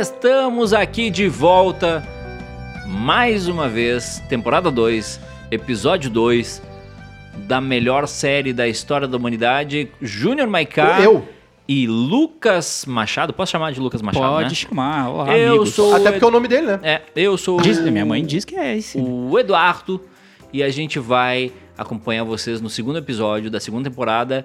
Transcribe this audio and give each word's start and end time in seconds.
Estamos 0.00 0.72
aqui 0.72 1.08
de 1.08 1.28
volta 1.28 2.02
mais 2.84 3.46
uma 3.46 3.68
vez, 3.68 4.20
temporada 4.28 4.68
2, 4.70 5.20
episódio 5.52 6.10
2 6.10 6.60
da 7.46 7.60
melhor 7.60 8.08
série 8.08 8.52
da 8.52 8.66
história 8.66 9.06
da 9.06 9.16
humanidade, 9.16 9.88
Júnior 10.02 10.48
Maiká 10.48 11.00
Eu? 11.00 11.26
e 11.68 11.86
Lucas 11.86 12.84
Machado. 12.88 13.32
Posso 13.32 13.52
chamar 13.52 13.72
de 13.72 13.78
Lucas 13.80 14.02
Machado, 14.02 14.24
Pode 14.26 14.48
né? 14.48 14.54
chamar. 14.54 15.08
Olá, 15.10 15.38
Eu 15.38 15.50
amigos. 15.50 15.74
sou- 15.74 15.94
Até 15.94 16.10
porque 16.10 16.24
é 16.24 16.28
o 16.28 16.30
nome 16.32 16.48
dele, 16.48 16.66
né? 16.66 16.80
É, 16.82 17.02
eu 17.14 17.36
sou 17.36 17.60
Diz- 17.60 17.78
o- 17.78 17.82
minha 17.90 18.04
mãe 18.04 18.24
diz 18.24 18.44
que 18.44 18.56
é 18.56 18.76
esse. 18.76 18.98
o 18.98 19.38
Eduardo 19.38 20.00
e 20.52 20.60
a 20.62 20.70
gente 20.70 20.98
vai 20.98 21.52
acompanhar 21.78 22.24
vocês 22.24 22.60
no 22.60 22.68
segundo 22.68 22.98
episódio 22.98 23.48
da 23.50 23.60
segunda 23.60 23.88
temporada. 23.88 24.44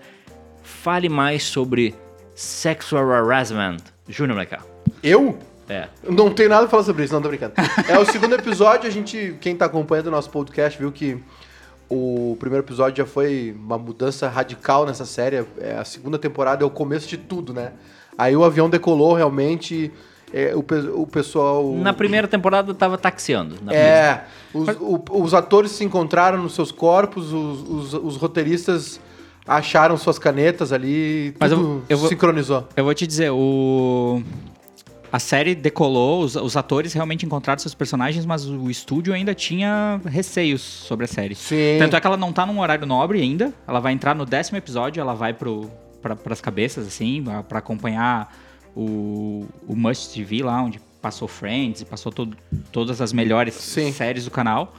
Fale 0.61 1.09
mais 1.09 1.43
sobre 1.43 1.95
sexual 2.35 3.09
harassment. 3.11 3.77
Júnior 4.07 4.35
Maiká. 4.35 4.59
Eu? 5.03 5.37
É. 5.67 5.87
Não 6.09 6.31
tenho 6.31 6.49
nada 6.49 6.61
pra 6.61 6.69
falar 6.71 6.83
sobre 6.83 7.03
isso, 7.03 7.13
não 7.13 7.21
tô 7.21 7.27
brincando. 7.29 7.53
É 7.87 7.97
o 7.99 8.05
segundo 8.05 8.33
episódio, 8.33 8.87
a 8.87 8.91
gente, 8.91 9.35
quem 9.39 9.55
tá 9.55 9.65
acompanhando 9.65 10.07
o 10.07 10.11
nosso 10.11 10.29
podcast, 10.29 10.77
viu 10.79 10.91
que 10.91 11.21
o 11.87 12.35
primeiro 12.39 12.65
episódio 12.65 12.97
já 13.03 13.05
foi 13.05 13.55
uma 13.57 13.77
mudança 13.77 14.27
radical 14.27 14.85
nessa 14.85 15.05
série. 15.05 15.45
É, 15.59 15.77
a 15.79 15.85
segunda 15.85 16.17
temporada 16.17 16.63
é 16.63 16.65
o 16.65 16.69
começo 16.71 17.07
de 17.07 17.17
tudo, 17.17 17.53
né? 17.53 17.71
Aí 18.17 18.35
o 18.35 18.43
avião 18.43 18.67
decolou 18.69 19.13
realmente, 19.13 19.91
é, 20.33 20.55
o, 20.55 20.61
pe- 20.63 20.89
o 20.93 21.05
pessoal... 21.07 21.71
Na 21.75 21.93
primeira 21.93 22.27
temporada 22.27 22.73
tava 22.73 22.97
taxiando. 22.97 23.55
É, 23.71 24.23
os, 24.53 24.67
o- 24.79 25.03
os 25.23 25.33
atores 25.35 25.71
se 25.71 25.83
encontraram 25.83 26.41
nos 26.41 26.53
seus 26.55 26.71
corpos, 26.71 27.31
os, 27.31 27.61
os- 27.69 27.93
os 27.93 28.15
roteiristas 28.17 28.99
acharam 29.47 29.95
suas 29.97 30.19
canetas 30.19 30.73
ali, 30.73 31.33
Mas 31.39 31.51
tudo 31.51 31.61
eu- 31.63 31.83
eu 31.89 31.97
vou- 31.97 32.09
sincronizou. 32.09 32.67
Eu 32.75 32.83
vou 32.83 32.93
te 32.93 33.05
dizer, 33.07 33.29
o. 33.31 34.21
A 35.11 35.17
série 35.19 35.55
decolou, 35.55 36.21
os, 36.23 36.35
os 36.35 36.55
atores 36.55 36.93
realmente 36.93 37.25
encontraram 37.25 37.59
seus 37.59 37.73
personagens, 37.73 38.25
mas 38.25 38.45
o 38.47 38.69
estúdio 38.69 39.13
ainda 39.13 39.33
tinha 39.33 39.99
receios 40.05 40.61
sobre 40.61 41.05
a 41.05 41.07
série. 41.07 41.33
Sim. 41.35 41.77
Tanto 41.79 41.95
é 41.95 41.99
que 42.01 42.05
ela 42.07 42.17
não 42.17 42.31
tá 42.31 42.45
num 42.45 42.59
horário 42.59 42.85
nobre 42.85 43.19
ainda. 43.21 43.51
Ela 43.67 43.79
vai 43.79 43.91
entrar 43.93 44.13
no 44.13 44.25
décimo 44.25 44.57
episódio, 44.57 45.01
ela 45.01 45.15
vai 45.15 45.33
pro, 45.33 45.69
pra, 46.01 46.15
pras 46.15 46.39
cabeças, 46.39 46.85
assim, 46.87 47.23
pra- 47.23 47.41
pra 47.43 47.59
acompanhar 47.59 48.31
o, 48.75 49.47
o 49.67 49.75
Must 49.75 50.13
TV 50.13 50.43
lá, 50.43 50.61
onde 50.61 50.79
passou 51.01 51.27
Friends 51.27 51.81
e 51.81 51.85
passou 51.85 52.11
todo- 52.11 52.37
todas 52.71 53.01
as 53.01 53.11
melhores 53.11 53.55
Sim. 53.55 53.91
séries 53.91 54.25
do 54.25 54.31
canal. 54.31 54.75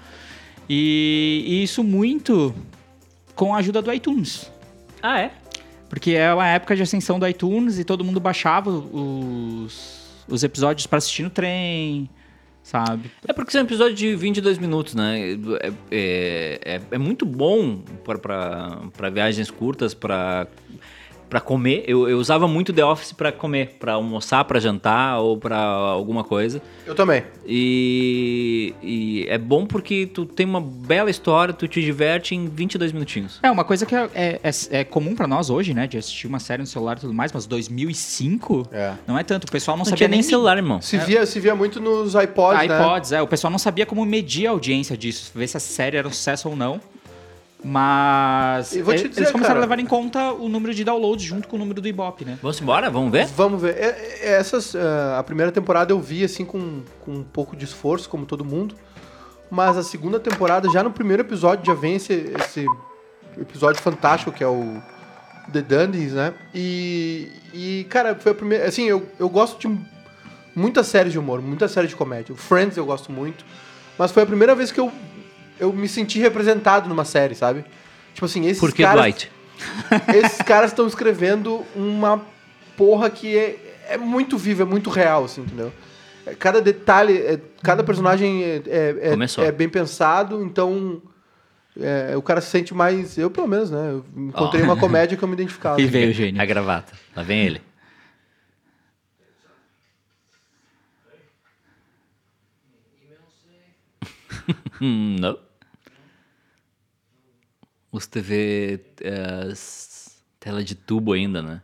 E, 0.69 1.42
e 1.47 1.62
isso 1.65 1.83
muito 1.83 2.55
com 3.34 3.53
a 3.55 3.59
ajuda 3.59 3.83
do 3.83 3.92
iTunes. 3.92 4.48
Ah, 5.03 5.19
é? 5.19 5.33
Porque 5.89 6.12
é 6.12 6.33
uma 6.33 6.47
época 6.47 6.77
de 6.77 6.83
ascensão 6.83 7.19
do 7.19 7.27
iTunes 7.27 7.78
e 7.81 7.84
todo 7.84 8.05
mundo 8.05 8.20
baixava 8.20 8.70
os, 8.70 10.00
os 10.31 10.42
episódios 10.42 10.86
pra 10.86 10.98
assistir 10.98 11.23
no 11.25 11.31
trem, 11.31 12.09
sabe? 12.62 13.11
É 13.27 13.33
porque 13.33 13.50
são 13.50 13.61
episódios 13.62 13.98
de 13.98 14.14
22 14.14 14.59
minutos, 14.59 14.95
né? 14.95 15.33
É, 15.61 15.72
é, 15.91 16.61
é- 16.77 16.81
é 16.92 16.98
muito 16.98 17.27
bom 17.27 17.81
para 18.05 19.11
viagens 19.12 19.50
curtas, 19.50 19.92
para 19.95 20.47
para 21.31 21.41
comer. 21.41 21.84
Eu, 21.86 22.09
eu 22.09 22.19
usava 22.19 22.47
muito 22.48 22.73
The 22.73 22.84
Office 22.84 23.12
para 23.12 23.31
comer, 23.31 23.77
para 23.78 23.92
almoçar, 23.95 24.45
para 24.45 24.59
jantar 24.59 25.20
ou 25.20 25.39
para 25.39 25.56
alguma 25.56 26.25
coisa. 26.25 26.61
Eu 26.84 26.95
também. 26.95 27.22
E, 27.47 28.75
e 28.83 29.27
é 29.28 29.39
bom 29.39 29.64
porque 29.64 30.06
tu 30.12 30.27
tem 30.27 30.45
uma 30.45 30.61
bela 30.61 31.09
história, 31.09 31.55
tu 31.55 31.69
te 31.69 31.81
diverte 31.81 32.34
em 32.34 32.48
22 32.48 32.91
minutinhos. 32.92 33.39
É 33.42 33.50
uma 33.50 33.64
coisa 33.64 33.87
que 33.87 33.95
é, 33.95 34.11
é, 34.14 34.41
é- 34.42 34.81
é 34.81 34.84
comum 34.84 35.14
pra 35.14 35.27
nós 35.28 35.50
hoje, 35.50 35.72
né? 35.72 35.87
De 35.87 35.97
assistir 35.97 36.27
uma 36.27 36.41
série 36.41 36.61
no 36.62 36.67
celular 36.67 36.97
e 36.97 37.00
tudo 37.00 37.14
mais, 37.14 37.33
mas 37.33 37.47
2005 37.47 38.69
É. 38.72 38.94
não 39.06 39.17
é 39.19 39.22
tanto. 39.22 39.44
O 39.44 39.50
pessoal 39.53 39.77
não, 39.77 39.81
Não, 39.81 39.84
sabia 39.84 39.97
tinha 39.98 40.09
nem 40.09 40.22
celular, 40.22 40.56
irmão. 40.56 40.81
Se, 40.83 40.98
via, 40.98 41.25
se 41.25 41.39
via 41.39 41.55
muito 41.55 41.81
nos 41.81 42.15
iPods, 42.15 42.67
né? 42.69 42.81
iPods, 42.81 43.12
é. 43.12 43.22
O 43.22 43.27
pessoal 43.28 43.50
não 43.50 43.59
sabia 43.59 43.87
como 43.87 44.04
medir 44.04 44.49
a 44.49 44.50
audiência 44.50 44.97
disso, 44.97 45.31
ver 45.34 45.47
se 45.47 45.56
a 45.56 45.60
série 45.60 45.97
era 45.97 46.09
um 46.09 46.12
sucesso 46.12 46.49
ou 46.49 46.56
não. 46.56 46.81
Mas 47.62 48.72
E 48.75 48.82
vou 48.82 48.94
te 48.94 49.00
eles 49.03 49.10
dizer, 49.16 49.32
começaram 49.32 49.54
cara- 49.54 49.59
a 49.60 49.62
levar 49.62 49.78
em 49.78 49.87
conta 49.87 50.32
o 50.32 50.48
número 50.48 50.72
de 50.75 50.82
downloads 50.84 51.25
junto 51.25 51.47
com 51.47 51.56
o 51.56 51.59
número 51.59 51.81
do 51.81 51.87
Ibope, 51.88 52.25
né? 52.25 52.38
Vamos 52.43 52.60
embora? 52.60 52.88
Vamos 52.91 53.12
ver? 53.12 53.26
Vamos 53.26 53.60
ver. 53.60 53.76
É- 53.76 54.19
é- 54.22 54.32
Essas, 54.38 54.75
ah, 54.75 55.19
a 55.19 55.22
primeira 55.22 55.53
temporada 55.53 55.93
eu 55.93 56.00
vi 56.00 56.25
assim 56.25 56.44
com, 56.44 56.82
com 57.00 57.12
um 57.12 57.22
pouco 57.22 57.54
de 57.56 57.65
esforço, 57.65 58.09
como 58.09 58.25
todo 58.26 58.44
mundo. 58.44 58.75
Mas 59.50 59.76
a 59.76 59.82
segunda 59.82 60.19
temporada, 60.21 60.71
já 60.71 60.82
no 60.82 60.91
primeiro 60.91 61.22
episódio, 61.22 61.66
já 61.66 61.75
vem 61.75 61.97
esse, 61.97 62.32
esse 62.38 62.66
episódio 63.38 63.82
fantástico 63.82 64.31
que 64.32 64.42
é 64.44 64.47
o 64.47 64.81
The 65.53 65.60
Dundies, 65.62 66.12
né? 66.12 66.32
E, 66.54 67.28
e 67.53 67.87
cara, 67.91 68.15
foi 68.15 68.32
a 68.32 68.34
primeira. 68.34 68.66
Assim, 68.69 68.84
eu, 68.84 69.06
eu 69.19 69.28
gosto 69.28 69.59
de 69.69 69.78
muitas 70.54 70.87
séries 70.87 71.12
de 71.12 71.19
humor, 71.19 71.42
muitas 71.42 71.72
séries 71.72 71.91
de 71.91 71.97
comédia. 71.97 72.32
O 72.32 72.37
Friends 72.37 72.77
eu 72.77 72.87
gosto 72.87 73.10
muito. 73.12 73.44
Mas 73.98 74.12
foi 74.12 74.22
a 74.22 74.27
primeira 74.27 74.54
vez 74.54 74.71
que 74.72 74.78
eu, 74.81 74.91
eu 75.60 75.72
me 75.72 75.88
senti 75.88 76.19
representado 76.19 76.88
numa 76.88 77.04
série, 77.04 77.34
sabe? 77.34 77.65
Tipo 78.15 78.25
assim, 78.26 78.47
esses 78.47 78.60
Por 78.60 78.72
que 78.72 78.82
caras. 78.82 79.03
Dwight? 79.03 79.31
Esses 80.16 80.41
caras 80.41 80.71
estão 80.71 80.87
escrevendo 80.87 81.62
uma 81.76 82.25
porra 82.78 83.10
que 83.10 83.37
é, 83.37 83.76
é 83.91 83.98
muito 83.98 84.38
viva, 84.38 84.62
é 84.62 84.65
muito 84.65 84.88
real, 84.88 85.25
assim, 85.25 85.43
entendeu? 85.43 85.71
É, 86.26 86.34
Cada 86.34 86.62
detalhe, 86.62 87.19
é, 87.19 87.38
cada 87.62 87.84
personagem 87.84 88.43
é, 88.43 88.62
é, 88.66 89.15
é- 89.43 89.47
é 89.47 89.53
bem 89.53 89.69
pensado, 89.69 90.43
então 90.43 91.03
é, 91.78 92.16
o 92.16 92.22
cara 92.22 92.41
se 92.41 92.48
sente 92.48 92.72
mais. 92.75 93.19
Eu, 93.19 93.31
pelo 93.31 93.47
menos, 93.47 93.71
né? 93.71 93.91
Eu 93.91 94.04
encontrei 94.16 94.62
Ó. 94.62 94.65
uma 94.65 94.77
comédia 94.78 95.15
que 95.16 95.22
eu 95.22 95.28
me 95.28 95.34
identificava. 95.37 95.78
E 95.81 95.84
veio 95.87 96.09
o 96.10 96.15
gênio. 96.15 96.41
A 96.41 96.44
gravata. 96.47 96.94
Lá 97.15 97.22
vem 97.22 97.44
ele. 97.44 97.60
Hum, 104.81 105.16
Não. 105.21 105.38
Os 107.93 108.06
TV 108.06 108.81
eh, 109.01 109.49
s- 109.51 110.12
tela 110.39 110.62
de 110.62 110.75
tubo 110.75 111.12
ainda, 111.12 111.43
né? 111.43 111.61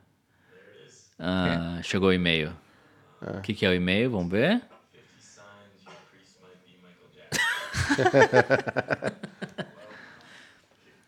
Ah, 1.18 1.78
Chegou 1.82 2.08
o 2.08 2.12
e-mail. 2.12 2.52
O 3.22 3.40
que, 3.40 3.54
que 3.54 3.64
é 3.64 3.70
o 3.70 3.74
e-mail? 3.74 4.10
Vamos 4.10 4.30
ver. 4.30 4.60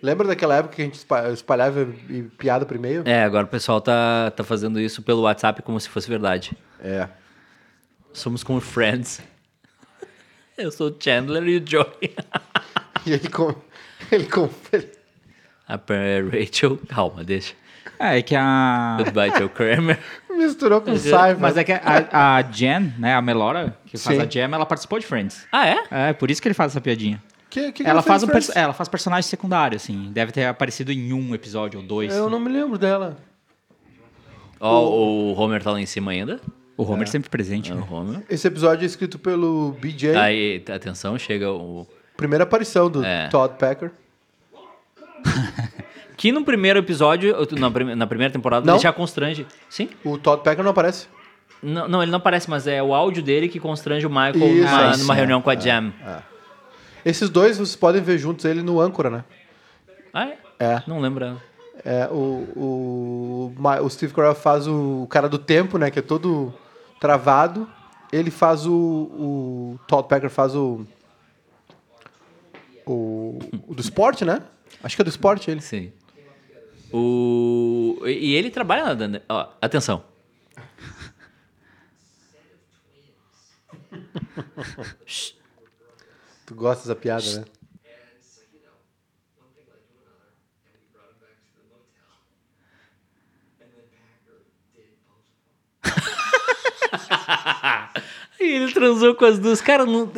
Lembra 0.01 0.29
daquela 0.29 0.55
época 0.57 0.77
que 0.77 0.83
a 0.83 0.85
gente 0.85 0.95
espa- 0.95 1.29
espalhava 1.31 1.87
piada 2.39 2.65
por 2.65 2.77
e-mail? 2.77 3.03
É, 3.05 3.25
agora 3.25 3.45
o 3.45 3.49
pessoal 3.49 3.81
tá, 3.81 4.31
tá 4.31 4.45
fazendo 4.45 4.81
isso 4.81 5.03
pelo 5.03 5.23
WhatsApp 5.23 5.61
como 5.63 5.79
se 5.81 5.89
fosse 5.89 6.09
verdade. 6.09 6.57
É. 6.81 7.09
Somos 8.13 8.45
como 8.45 8.61
friends. 8.61 9.21
Eu 10.57 10.71
sou 10.71 10.91
o 10.91 10.97
Chandler 10.99 11.43
e 11.49 11.57
o 11.59 11.67
Joey. 11.69 12.15
E 13.07 13.13
ele 13.13 13.29
com. 13.31 13.55
Ele 14.13 14.27
com. 14.29 14.51
A 15.69 15.79
Rachel, 16.33 16.79
calma, 16.89 17.23
deixa. 17.23 17.55
É, 17.99 18.19
é 18.19 18.23
que 18.23 18.35
a. 18.35 18.97
Goodbye, 18.99 19.31
Joe 19.39 19.49
Kramer. 19.49 19.99
Misturou 20.31 20.81
com 20.81 20.97
Saifa. 20.97 21.41
Mas 21.41 21.57
é 21.57 21.65
que 21.65 21.73
a, 21.73 22.37
a 22.39 22.43
Jen, 22.43 22.93
né, 22.99 23.15
a 23.15 23.21
Melora, 23.21 23.77
que 23.87 23.99
faz 23.99 24.17
Sim. 24.17 24.23
a 24.23 24.27
Jen, 24.27 24.55
ela 24.55 24.65
participou 24.65 24.99
de 24.99 25.05
Friends. 25.07 25.47
Ah, 25.53 25.67
é? 25.67 25.77
É, 25.91 26.13
por 26.13 26.31
isso 26.31 26.41
que 26.41 26.47
ele 26.49 26.55
faz 26.55 26.73
essa 26.73 26.81
piadinha. 26.81 27.21
Que, 27.51 27.73
que 27.73 27.83
que 27.83 27.89
ela, 27.91 28.03
faz 28.03 28.23
um 28.23 28.29
perso- 28.29 28.53
ela 28.55 28.73
faz 28.73 28.89
personagem 28.89 29.29
secundário, 29.29 29.75
assim. 29.77 30.11
Deve 30.13 30.31
ter 30.33 30.45
aparecido 30.47 30.93
em 30.93 31.13
um 31.13 31.35
episódio 31.35 31.81
ou 31.81 31.85
dois. 31.87 32.15
Eu 32.15 32.29
não 32.31 32.39
me 32.39 32.51
lembro 32.51 32.79
dela. 32.79 33.17
Ó, 34.61 34.85
o 34.89 35.33
Homer 35.35 35.63
tá 35.63 35.71
lá 35.73 35.81
em 35.81 35.87
cima 35.87 36.11
ainda. 36.13 36.41
O 36.77 36.85
Homer 36.85 37.09
sempre 37.09 37.29
presente, 37.31 37.73
É 37.73 37.75
né? 37.75 37.83
o 37.89 37.93
Homer. 37.93 38.23
Esse 38.29 38.47
episódio 38.47 38.85
é 38.85 38.87
escrito 38.87 39.19
pelo 39.19 39.73
BJ. 39.81 40.15
Aí, 40.17 40.63
atenção, 40.73 41.19
chega 41.19 41.51
o... 41.51 41.87
Primeira 42.17 42.45
aparição 42.45 42.91
do 42.91 43.05
É. 43.05 43.29
Todd 43.29 43.55
Packer. 43.59 43.91
Que 46.17 46.33
no 46.33 46.45
primeiro 46.45 46.79
episódio, 46.81 47.35
na, 47.53 47.71
prim- 47.71 47.95
na 47.95 48.07
primeira 48.07 48.33
temporada, 48.33 48.67
Não? 48.67 48.75
ele 48.75 48.83
já 48.83 48.93
constrange. 48.93 49.47
Sim? 49.71 49.89
O 50.05 50.19
Todd 50.19 50.43
Packer 50.43 50.65
não 50.65 50.73
aparece. 50.73 51.07
Não, 51.63 51.87
não, 51.89 52.03
ele 52.03 52.11
não 52.11 52.19
aparece, 52.19 52.51
mas 52.51 52.67
é 52.67 52.83
o 52.83 52.93
áudio 52.95 53.23
dele 53.23 53.49
que 53.49 53.61
constrange 53.61 54.05
o 54.07 54.11
Michael 54.11 54.37
Isso. 54.37 54.65
numa, 54.65 54.87
Ah, 54.87 54.91
isso, 54.91 55.01
numa 55.01 55.15
é. 55.15 55.17
reunião 55.17 55.41
com 55.41 55.51
a 55.51 55.55
Jam. 55.57 55.93
Esses 57.05 57.31
dois 57.31 57.57
vocês 57.57 57.77
podem 57.77 58.03
ver 58.03 58.19
juntos 58.19 58.45
ele 58.45 58.63
no 58.63 58.81
âncora, 58.81 59.09
né? 59.11 59.25
Ah, 60.13 60.27
é? 60.27 60.39
É. 60.59 60.83
Não 60.87 61.01
lembro. 61.01 61.41
É, 61.85 62.09
o, 62.11 62.49
o, 62.57 63.55
o 63.83 63.89
Steve 63.89 64.13
Carell 64.13 64.35
faz 64.35 64.67
o 64.67 65.07
cara 65.09 65.29
do 65.29 65.39
tempo, 65.39 65.79
né? 65.79 65.91
Que 65.91 66.01
é 66.01 66.03
todo 66.03 66.53
travado. 67.01 67.69
Ele 68.13 68.31
faz 68.31 68.67
o. 68.67 68.73
O 68.73 69.79
Todd 69.87 70.09
Packer 70.09 70.31
faz 70.31 70.57
o. 70.57 70.85
O, 72.87 73.39
o 73.69 73.75
do 73.75 73.81
esporte, 73.81 74.25
né? 74.25 74.43
Acho 74.83 74.97
que 74.97 75.03
é 75.03 75.05
do 75.05 75.11
esporte 75.11 75.51
ele. 75.51 75.61
Sim. 75.61 75.93
O... 76.93 78.01
E 78.07 78.31
e 78.31 78.35
ele 78.35 78.51
trabalha 78.51 78.95
na... 78.95 79.21
Ó, 79.29 79.49
atenção. 79.61 80.05
Tu 86.47 86.55
gosta 86.55 86.83
dessa 86.83 86.97
piada, 86.97 87.41
né? 87.41 87.45
Ele 98.41 98.73
transou 98.73 99.15
com 99.15 99.25
as 99.25 99.39
duas. 99.39 99.61
Cara, 99.61 99.85
não- 99.85 100.11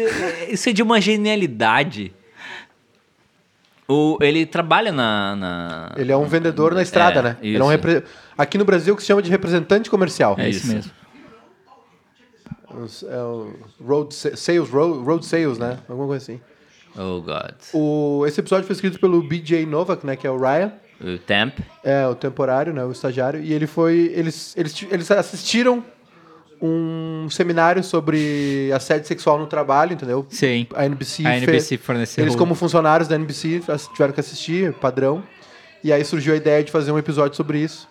isso 0.49 0.69
é 0.69 0.73
de 0.73 0.83
uma 0.83 1.01
genialidade. 1.01 2.13
O, 3.91 4.17
ele 4.21 4.47
trabalha 4.47 4.93
na, 4.93 5.35
na- 5.35 5.93
Ele 5.97 6.13
é 6.13 6.17
um 6.17 6.25
vendedor 6.27 6.73
na 6.75 6.83
estrada, 6.83 7.19
É, 7.19 7.23
né? 7.23 7.37
Ele 7.43 7.57
é 7.57 7.61
um 7.61 7.63
isso. 7.65 7.71
repre- 7.71 8.05
Aqui 8.39 8.57
no 8.57 8.65
Brasil 8.65 8.95
que 8.95 9.03
se 9.03 9.09
chama 9.09 9.21
de 9.23 9.31
representante 9.31 9.91
comercial. 9.91 10.37
É 10.39 10.49
isso 10.49 10.67
Isso. 10.67 10.75
mesmo. 10.75 10.91
Os- 12.85 13.03
É 13.03 13.19
o 13.23 13.53
road 13.85 14.15
sa- 14.15 14.37
sales, 14.37 14.69
road, 14.71 15.05
road 15.05 15.27
sales, 15.27 15.59
né? 15.59 15.79
Alguma 15.89 16.07
coisa 16.07 16.23
assim. 16.23 16.41
Oh, 16.97 17.21
God. 17.21 17.55
O, 17.73 18.25
esse 18.27 18.41
episódio 18.41 18.67
foi 18.67 18.75
escrito 18.75 18.99
pelo 19.01 19.23
BJ 19.23 19.65
Novak, 19.67 20.05
né? 20.07 20.17
Que 20.17 20.27
é 20.27 20.31
o 20.31 20.39
Ryan. 20.39 20.73
O 21.01 21.19
Temp. 21.19 21.59
É, 21.83 22.07
o 22.07 22.15
temporário, 22.15 22.73
né? 22.73 22.85
O 22.85 22.93
estagiário. 22.93 23.41
E 23.43 23.53
ele 23.53 23.67
foi. 23.67 24.13
Eles, 24.15 24.55
eles, 24.57 24.87
eles 24.91 25.11
assistiram 25.11 25.83
um 26.63 27.29
seminário 27.31 27.83
sobre 27.83 28.71
assédio 28.75 29.07
sexual 29.07 29.39
no 29.39 29.47
trabalho, 29.47 29.93
entendeu? 29.95 30.27
Sim. 30.29 30.67
A 30.75 30.85
NBC, 30.87 31.27
A 31.27 31.31
fez- 31.31 31.43
NBC 31.45 31.77
forneceu. 31.79 32.25
Eles, 32.25 32.37
como 32.37 32.55
funcionários 32.55 33.09
da 33.09 33.15
NBC, 33.17 33.63
tiveram 33.93 34.13
que 34.13 34.21
assistir, 34.21 34.73
padrão. 34.75 35.23
E 35.83 35.93
aí 35.93 36.05
surgiu 36.05 36.35
a 36.35 36.37
ideia 36.37 36.63
de 36.63 36.71
fazer 36.71 36.93
um 36.93 36.99
episódio 36.99 37.37
sobre 37.37 37.59
isso. 37.61 37.89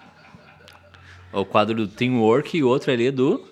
O 1.34 1.44
quadro 1.46 1.76
do 1.76 1.88
Teamwork 1.88 2.58
e 2.58 2.64
o 2.64 2.68
outro 2.68 2.92
ali 2.92 3.08
é 3.08 3.12
do. 3.12 3.44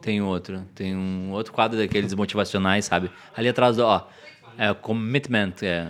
Tem 0.00 0.20
outro. 0.22 0.62
Tem 0.74 0.94
um 0.96 1.30
outro 1.32 1.52
quadro 1.52 1.76
daqueles 1.78 2.14
motivacionais, 2.14 2.84
sabe? 2.84 3.10
Ali 3.36 3.48
atrás 3.48 3.76
do. 3.76 3.84
Ó. 3.84 4.02
É 4.56 4.70
o 4.70 4.74
Commitment. 4.74 5.54
É. 5.62 5.88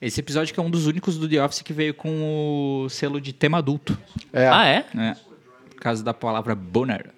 Esse 0.00 0.20
episódio 0.20 0.52
que 0.54 0.58
é 0.58 0.62
um 0.62 0.70
dos 0.70 0.86
únicos 0.86 1.18
do 1.18 1.28
The 1.28 1.42
Office 1.44 1.60
que 1.62 1.72
veio 1.72 1.92
com 1.94 2.84
o 2.84 2.88
selo 2.88 3.20
de 3.20 3.32
tema 3.34 3.58
adulto. 3.58 3.96
É, 4.32 4.48
Ah, 4.48 4.66
é? 4.66 4.84
Né? 4.94 5.16
Por 5.80 5.84
causa 5.84 6.04
da 6.04 6.12
palavra 6.12 6.54
boner. 6.54 7.10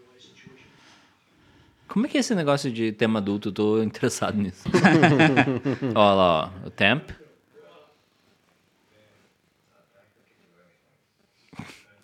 Como 1.88 2.06
é 2.06 2.08
que 2.08 2.16
é 2.16 2.20
esse 2.20 2.32
negócio 2.32 2.70
de 2.70 2.92
tema 2.92 3.18
adulto? 3.18 3.48
Eu 3.48 3.52
tô 3.52 3.82
interessado 3.90 4.38
nisso. 4.38 4.68
ó 5.96 6.14
lá, 6.14 6.52
ó. 6.62 6.66
O 6.68 6.70
Temp. 6.70 7.10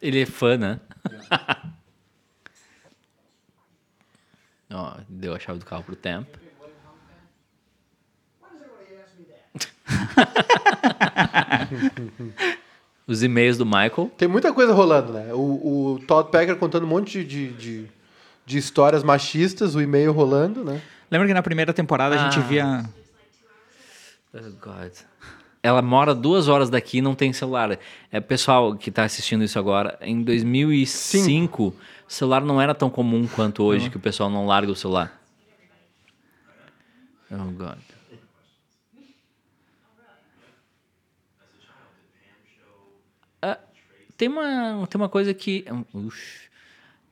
Ele 0.02 0.22
é 0.22 0.26
fã, 0.26 0.58
né? 0.58 0.80
ó, 4.68 4.96
deu 5.08 5.36
a 5.36 5.38
chave 5.38 5.60
do 5.60 5.64
carro 5.64 5.84
pro 5.84 5.94
Temp. 5.94 6.26
Os 13.08 13.22
e-mails 13.22 13.56
do 13.56 13.64
Michael. 13.64 14.12
Tem 14.18 14.28
muita 14.28 14.52
coisa 14.52 14.74
rolando, 14.74 15.14
né? 15.14 15.27
Todd 16.08 16.30
Packer 16.32 16.56
contando 16.56 16.84
um 16.84 16.88
monte 16.88 17.22
de, 17.22 17.52
de, 17.52 17.86
de 18.46 18.56
histórias 18.58 19.02
machistas, 19.04 19.74
o 19.74 19.80
e-mail 19.80 20.10
rolando, 20.10 20.64
né? 20.64 20.80
Lembra 21.10 21.28
que 21.28 21.34
na 21.34 21.42
primeira 21.42 21.72
temporada 21.74 22.14
a 22.14 22.18
gente 22.24 22.38
Ah. 22.38 22.48
via. 22.48 22.90
Oh, 24.34 24.38
God. 24.60 24.92
Ela 25.62 25.82
mora 25.82 26.14
duas 26.14 26.48
horas 26.48 26.70
daqui 26.70 26.98
e 26.98 27.02
não 27.02 27.14
tem 27.14 27.30
celular. 27.32 27.78
É, 28.10 28.20
pessoal 28.20 28.74
que 28.74 28.88
está 28.88 29.04
assistindo 29.04 29.44
isso 29.44 29.58
agora, 29.58 29.98
em 30.00 30.22
2005, 30.22 31.62
o 31.68 31.74
celular 32.08 32.40
não 32.42 32.60
era 32.60 32.74
tão 32.74 32.88
comum 32.88 33.26
quanto 33.26 33.62
hoje, 33.62 33.90
que 33.90 33.96
o 33.98 34.00
pessoal 34.00 34.30
não 34.30 34.46
larga 34.46 34.72
o 34.72 34.76
celular. 34.76 35.12
Oh, 37.30 37.50
God. 37.52 37.76
Tem, 44.18 44.28
uma, 44.28 44.86
tem 44.86 45.00
uma 45.00 45.08
coisa 45.08 45.32
que... 45.32 45.64
Ux, 45.94 46.40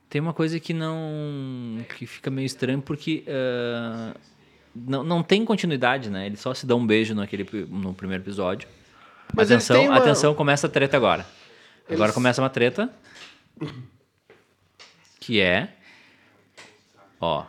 tem 0.09 0.21
uma 0.21 0.33
coisa 0.33 0.59
que 0.59 0.73
não... 0.73 1.83
que 1.97 2.05
fica 2.05 2.29
meio 2.29 2.45
estranho, 2.45 2.81
porque... 2.81 3.23
ah, 3.27 4.13
não, 4.75 5.03
não 5.03 5.23
tem 5.23 5.43
continuidade, 5.43 6.09
né? 6.09 6.27
Eles 6.27 6.39
só 6.39 6.53
se 6.53 6.65
dão 6.67 6.77
um 6.77 6.85
beijo 6.85 7.15
naquele, 7.15 7.43
no 7.67 7.93
primeiro 7.95 8.23
episódio. 8.23 8.67
Mas 9.33 9.51
atenção, 9.51 9.85
uma- 9.85 9.97
atenção, 9.97 10.35
começa 10.35 10.67
a 10.67 10.69
treta 10.69 10.95
agora. 10.95 11.25
Agora 11.89 12.03
Eles- 12.05 12.13
começa 12.13 12.41
uma 12.41 12.49
treta. 12.49 12.93
Que 15.19 15.41
é. 15.41 15.69
Ó. 17.19 17.45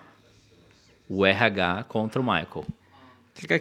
O 1.08 1.24
RH 1.24 1.84
contra 1.88 2.20
o 2.20 2.24
Michael. 2.24 2.64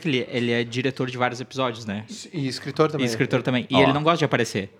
Ele, 0.05 0.25
ele 0.29 0.51
é 0.51 0.63
diretor 0.63 1.09
de 1.09 1.17
vários 1.17 1.39
episódios, 1.39 1.85
né? 1.85 2.05
E 2.33 2.47
escritor 2.47 2.89
E 2.89 2.91
também. 2.93 3.05
escritor 3.05 3.43
também. 3.43 3.67
E 3.69 3.75
Ó. 3.75 3.81
ele 3.83 3.93
não 3.93 4.01
gosta 4.01 4.17
de 4.19 4.25
aparecer. 4.25 4.75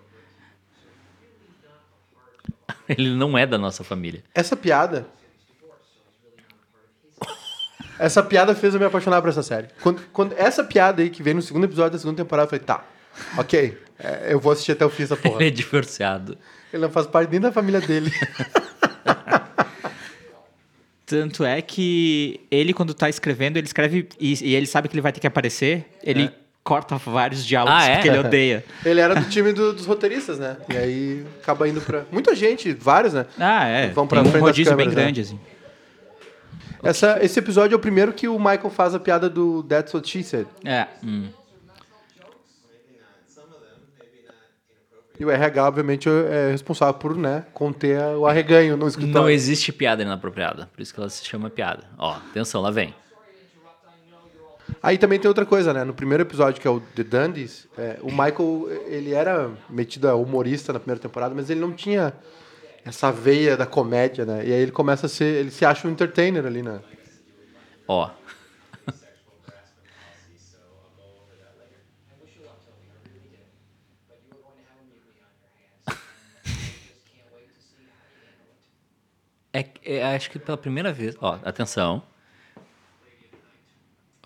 Ele 2.88 3.10
não 3.10 3.36
é 3.36 3.46
da 3.46 3.58
nossa 3.58 3.84
família. 3.84 4.22
Essa 4.34 4.56
piada. 4.56 5.06
Essa 7.98 8.22
piada 8.22 8.54
fez 8.54 8.74
eu 8.74 8.80
me 8.80 8.86
apaixonar 8.86 9.20
por 9.20 9.28
essa 9.28 9.42
série. 9.42 9.68
Quando, 9.82 10.00
quando 10.12 10.32
essa 10.34 10.62
piada 10.62 11.02
aí 11.02 11.10
que 11.10 11.22
veio 11.22 11.36
no 11.36 11.42
segundo 11.42 11.64
episódio 11.64 11.92
da 11.92 11.98
segunda 11.98 12.22
temporada, 12.22 12.46
eu 12.46 12.50
falei, 12.50 12.64
tá, 12.64 12.84
ok, 13.36 13.76
é, 13.98 14.32
eu 14.32 14.38
vou 14.38 14.52
assistir 14.52 14.72
até 14.72 14.86
o 14.86 14.90
fim 14.90 15.02
dessa 15.02 15.16
porra. 15.16 15.36
Ele 15.42 15.48
é 15.48 15.50
divorciado. 15.50 16.38
Ele 16.72 16.82
não 16.82 16.90
faz 16.90 17.06
parte 17.06 17.30
nem 17.30 17.40
da 17.40 17.50
família 17.50 17.80
dele. 17.80 18.12
Tanto 21.04 21.42
é 21.42 21.62
que 21.62 22.38
ele, 22.50 22.74
quando 22.74 22.92
tá 22.92 23.08
escrevendo, 23.08 23.56
ele 23.56 23.66
escreve 23.66 24.10
e, 24.20 24.44
e 24.44 24.54
ele 24.54 24.66
sabe 24.66 24.88
que 24.88 24.94
ele 24.94 25.00
vai 25.00 25.10
ter 25.10 25.20
que 25.20 25.26
aparecer, 25.26 25.86
ele 26.02 26.30
corta 26.68 26.96
vários 26.98 27.44
diálogos 27.46 27.80
Ah, 27.82 27.86
é? 27.88 27.94
porque 27.94 28.08
ele 28.08 28.18
odeia. 28.18 28.64
Ele 28.84 29.00
era 29.00 29.14
do 29.14 29.24
time 29.30 29.52
do- 29.54 29.72
dos 29.72 29.86
roteiristas, 29.86 30.38
né? 30.38 30.58
E 30.68 30.76
aí 30.76 31.26
acaba 31.42 31.66
indo 31.66 31.80
pra. 31.80 32.04
Muita 32.12 32.34
gente, 32.34 32.72
vários, 32.74 33.14
né? 33.14 33.24
Ah, 33.38 33.66
é. 33.66 33.88
Vão 33.88 34.06
pra 34.06 34.20
Tem 34.22 34.30
frente 34.30 34.42
um 34.42 34.46
rodízio 34.46 34.76
bem 34.76 34.86
câmeras, 34.90 34.94
né? 34.96 35.02
grande, 35.04 35.20
assim. 35.22 35.40
Essa, 36.82 37.18
esse 37.24 37.38
episódio 37.38 37.74
é 37.74 37.76
o 37.76 37.80
primeiro 37.80 38.12
que 38.12 38.28
o 38.28 38.38
Michael 38.38 38.68
faz 38.70 38.94
a 38.94 39.00
piada 39.00 39.28
do 39.30 39.62
That's 39.64 39.92
What 39.94 40.06
She 40.08 40.22
Said. 40.22 40.46
É. 40.64 40.86
E 45.18 45.24
o 45.24 45.30
RH, 45.30 45.66
obviamente, 45.66 46.08
é 46.08 46.50
responsável 46.52 46.94
por 46.94 47.16
né, 47.16 47.44
conter 47.52 47.98
o 48.16 48.24
arreganho 48.26 48.76
no 48.76 48.86
escritório. 48.86 49.22
Não 49.22 49.28
existe 49.30 49.72
piada 49.72 50.02
inapropriada. 50.02 50.68
Por 50.72 50.80
isso 50.80 50.94
que 50.94 51.00
ela 51.00 51.08
se 51.08 51.24
chama 51.24 51.50
piada. 51.50 51.84
Ó, 51.98 52.12
atenção, 52.14 52.60
lá 52.62 52.70
vem. 52.70 52.94
Aí 54.82 54.98
também 54.98 55.18
tem 55.18 55.28
outra 55.28 55.46
coisa, 55.46 55.72
né? 55.72 55.84
No 55.84 55.94
primeiro 55.94 56.22
episódio, 56.22 56.60
que 56.60 56.68
é 56.68 56.70
o 56.70 56.80
The 56.80 57.02
Dundies, 57.04 57.66
é, 57.76 57.98
o 58.02 58.10
Michael, 58.10 58.68
ele 58.86 59.12
era 59.12 59.50
metido 59.68 60.08
a 60.08 60.14
humorista 60.14 60.72
na 60.72 60.78
primeira 60.78 61.00
temporada, 61.00 61.34
mas 61.34 61.50
ele 61.50 61.60
não 61.60 61.72
tinha 61.72 62.12
essa 62.84 63.10
veia 63.10 63.56
da 63.56 63.66
comédia, 63.66 64.24
né? 64.24 64.46
E 64.46 64.52
aí 64.52 64.60
ele 64.60 64.72
começa 64.72 65.06
a 65.06 65.08
ser, 65.08 65.24
ele 65.24 65.50
se 65.50 65.64
acha 65.64 65.86
um 65.86 65.90
entertainer 65.90 66.44
ali, 66.46 66.62
né? 66.62 66.80
Ó. 67.86 68.10
É, 79.50 79.64
é, 79.82 80.14
acho 80.14 80.30
que 80.30 80.38
pela 80.38 80.58
primeira 80.58 80.92
vez. 80.92 81.16
Ó, 81.20 81.38
atenção. 81.42 82.02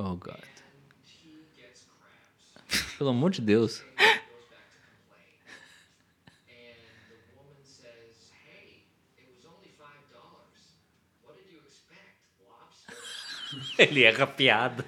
Oh, 0.04 0.16
God. 0.16 0.35
Pelo 2.99 3.11
amor 3.11 3.30
de 3.30 3.40
Deus. 3.40 3.85
Ele 13.78 14.02
erra 14.02 14.25
a 14.25 14.26
piada. 14.26 14.85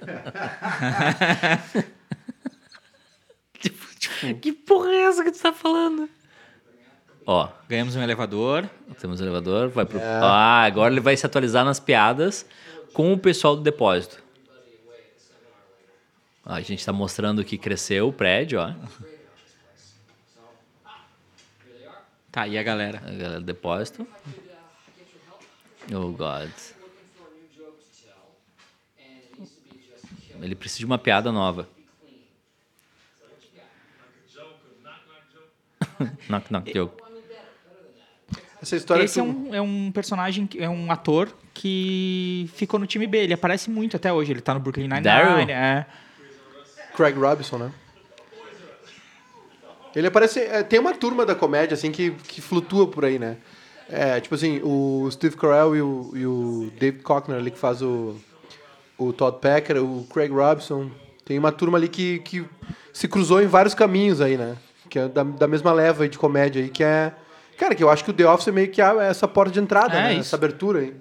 tipo, 3.58 3.86
tipo, 3.98 4.34
que 4.40 4.52
porra 4.52 4.90
é 4.90 5.02
essa 5.04 5.24
que 5.24 5.32
tu 5.32 5.40
tá 5.40 5.54
falando? 5.54 6.06
Ó, 7.24 7.48
Ganhamos 7.68 7.96
um 7.96 8.02
elevador. 8.02 8.68
temos 9.00 9.18
o 9.20 9.24
elevador, 9.24 9.70
vai 9.70 9.86
pro... 9.86 9.98
Ah, 9.98 10.64
agora 10.64 10.92
ele 10.92 11.00
vai 11.00 11.16
se 11.16 11.24
atualizar 11.24 11.64
nas 11.64 11.80
piadas 11.80 12.44
com 12.92 13.14
o 13.14 13.18
pessoal 13.18 13.56
do 13.56 13.62
depósito. 13.62 14.22
A 16.48 16.60
gente 16.60 16.86
tá 16.86 16.92
mostrando 16.92 17.44
que 17.44 17.58
cresceu 17.58 18.06
o 18.06 18.12
prédio, 18.12 18.60
ó. 18.60 18.72
Tá, 22.30 22.46
e 22.46 22.56
a 22.56 22.62
galera? 22.62 22.98
A 22.98 23.10
galera 23.10 23.40
do 23.40 23.46
depósito. 23.46 24.06
Oh, 25.92 26.12
God. 26.12 26.50
Ele 30.40 30.54
precisa 30.54 30.78
de 30.78 30.86
uma 30.86 30.98
piada 30.98 31.32
nova. 31.32 31.68
knock, 36.30 36.52
knock 36.52 36.72
joke. 36.72 37.02
Essa 38.62 38.76
história 38.76 39.02
Esse 39.02 39.18
é 39.18 39.22
um, 39.22 39.54
é 39.54 39.60
um 39.60 39.90
personagem, 39.90 40.48
é 40.58 40.68
um 40.68 40.92
ator 40.92 41.36
que 41.52 42.48
ficou 42.54 42.78
no 42.78 42.86
time 42.86 43.06
B. 43.06 43.18
Ele 43.18 43.34
aparece 43.34 43.68
muito 43.68 43.96
até 43.96 44.12
hoje. 44.12 44.32
Ele 44.32 44.40
tá 44.40 44.54
no 44.54 44.60
Brooklyn 44.60 44.88
Daryl? 44.88 45.38
Nine-Nine. 45.38 45.52
É. 45.52 45.86
Craig 46.96 47.14
Robinson, 47.18 47.58
né? 47.58 47.72
Ele 49.94 50.06
aparece. 50.06 50.40
é, 50.40 50.62
tem 50.62 50.78
uma 50.78 50.94
turma 50.94 51.24
da 51.24 51.34
comédia, 51.34 51.74
assim, 51.74 51.90
que, 51.90 52.10
que 52.10 52.40
flutua 52.40 52.86
por 52.86 53.04
aí, 53.04 53.18
né? 53.18 53.36
É, 53.88 54.20
tipo 54.20 54.34
assim, 54.34 54.60
o 54.62 55.08
Steve 55.10 55.36
Carell 55.36 55.76
e 55.76 55.80
o, 55.80 56.10
e 56.14 56.26
o 56.26 56.72
David 56.78 57.02
Cockner 57.02 57.38
ali 57.38 57.50
que 57.50 57.58
faz 57.58 57.80
o, 57.82 58.16
o 58.98 59.12
Todd 59.12 59.38
Packer, 59.40 59.82
o 59.82 60.04
Craig 60.12 60.30
Robinson. 60.30 60.90
Tem 61.24 61.38
uma 61.38 61.52
turma 61.52 61.78
ali 61.78 61.88
que, 61.88 62.18
que 62.20 62.44
se 62.92 63.06
cruzou 63.08 63.40
em 63.40 63.46
vários 63.46 63.74
caminhos 63.74 64.20
aí, 64.20 64.36
né? 64.36 64.56
Que 64.90 64.98
é 64.98 65.08
da, 65.08 65.22
da 65.22 65.46
mesma 65.46 65.72
leva 65.72 66.02
aí 66.02 66.08
de 66.08 66.18
comédia 66.18 66.62
aí, 66.62 66.68
que 66.68 66.82
é. 66.84 67.12
Cara, 67.56 67.74
que 67.74 67.82
eu 67.82 67.88
acho 67.88 68.04
que 68.04 68.10
o 68.10 68.14
The 68.14 68.28
Office 68.28 68.48
é 68.48 68.52
meio 68.52 68.68
que 68.68 68.82
essa 68.82 69.26
porta 69.26 69.52
de 69.52 69.60
entrada, 69.60 69.94
É, 69.94 70.02
né? 70.02 70.12
isso. 70.12 70.20
Essa 70.22 70.36
abertura 70.36 70.80
aí. 70.80 70.94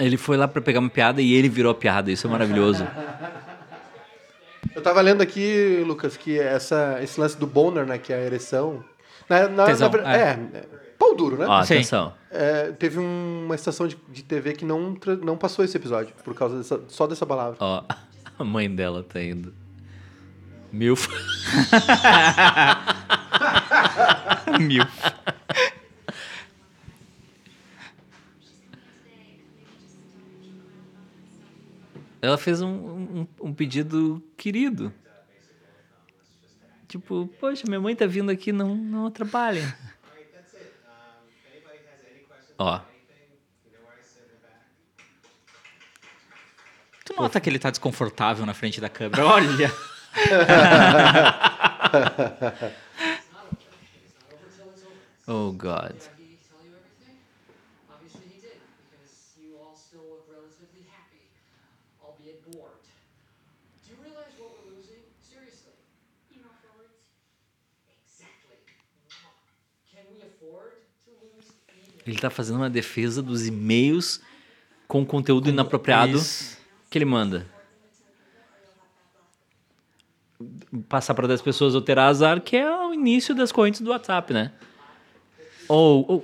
Ele 0.00 0.16
foi 0.16 0.36
lá 0.36 0.48
pra 0.48 0.60
pegar 0.62 0.80
uma 0.80 0.88
piada 0.90 1.20
e 1.22 1.34
ele 1.34 1.48
virou 1.48 1.70
a 1.70 1.74
piada. 1.74 2.10
Isso 2.10 2.26
é 2.26 2.30
maravilhoso. 2.30 2.86
Eu 4.74 4.82
tava 4.82 5.00
lendo 5.00 5.20
aqui, 5.20 5.82
Lucas, 5.86 6.16
que 6.16 6.38
essa, 6.38 6.98
esse 7.02 7.20
lance 7.20 7.36
do 7.36 7.46
boner, 7.46 7.84
né? 7.86 7.98
Que 7.98 8.12
é 8.12 8.16
a 8.16 8.20
ereção. 8.24 8.82
Na, 9.28 9.48
na, 9.48 9.64
Tesão, 9.66 9.90
na 9.90 10.16
é. 10.16 10.20
é. 10.20 10.38
é, 10.54 10.64
pau 10.98 11.14
duro, 11.14 11.36
né? 11.36 11.46
Ó, 11.46 11.52
atenção. 11.52 12.14
É, 12.30 12.72
teve 12.72 12.98
um- 12.98 13.42
uma 13.46 13.54
estação 13.54 13.86
de, 13.86 13.96
de 14.08 14.22
TV 14.22 14.52
que 14.54 14.64
não, 14.64 14.96
não 15.22 15.36
passou 15.36 15.64
esse 15.64 15.76
episódio, 15.76 16.14
por 16.24 16.34
causa 16.34 16.56
dessa, 16.58 16.80
só 16.88 17.06
dessa 17.06 17.26
palavra. 17.26 17.56
Ó, 17.60 17.84
a 18.38 18.44
mãe 18.44 18.74
dela 18.74 19.02
tá 19.02 19.20
indo. 19.22 19.52
Milf. 20.72 21.08
Mil. 24.60 24.84
Ela 32.22 32.36
fez 32.36 32.60
um, 32.60 32.68
um, 32.68 33.28
um 33.40 33.54
pedido 33.54 34.22
querido. 34.36 34.92
Tipo, 36.86 37.28
poxa, 37.40 37.64
minha 37.66 37.80
mãe 37.80 37.94
tá 37.94 38.06
vindo 38.06 38.30
aqui, 38.30 38.52
não, 38.52 38.74
não 38.74 39.06
atrapalhem. 39.06 39.64
Ó, 42.58 42.80
Tu 47.10 47.20
nota 47.20 47.40
que 47.40 47.50
ele 47.50 47.58
tá 47.58 47.70
desconfortável 47.70 48.46
na 48.46 48.54
frente 48.54 48.80
da 48.80 48.88
câmera. 48.88 49.26
Olha! 49.26 49.72
oh 55.26 55.50
God. 55.52 55.96
Ele 72.10 72.18
tá 72.18 72.28
fazendo 72.28 72.56
uma 72.56 72.68
defesa 72.68 73.22
dos 73.22 73.46
e-mails 73.46 74.20
com 74.88 75.06
conteúdo 75.06 75.48
inapropriado 75.48 76.16
Isso. 76.16 76.58
que 76.90 76.98
ele 76.98 77.04
manda. 77.04 77.46
Passar 80.88 81.14
para 81.14 81.28
10 81.28 81.42
pessoas 81.42 81.74
ou 81.74 81.80
terá 81.80 82.06
azar, 82.06 82.40
que 82.40 82.56
é 82.56 82.68
o 82.68 82.92
início 82.92 83.34
das 83.34 83.52
correntes 83.52 83.80
do 83.80 83.90
WhatsApp, 83.90 84.32
né? 84.32 84.52
Oh, 85.68 86.04
oh. 86.08 86.22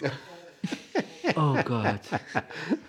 Oh, 1.36 1.54
God. 1.62 2.00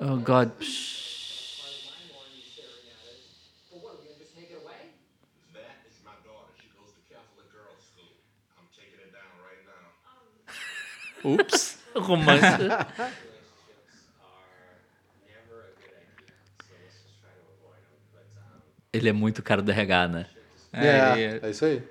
Oh, 0.00 0.16
God. 0.16 0.48
Psh. 0.58 0.99
But 11.22 11.76
um, 11.94 12.16
Ele 18.92 19.08
é 19.08 19.12
muito 19.12 19.40
cara 19.42 19.62
do 19.62 19.70
RH, 19.70 20.08
né? 20.08 20.26
É, 20.72 20.86
É, 20.86 21.40
é, 21.42 21.50
isso 21.50 21.64
aí. 21.64 21.82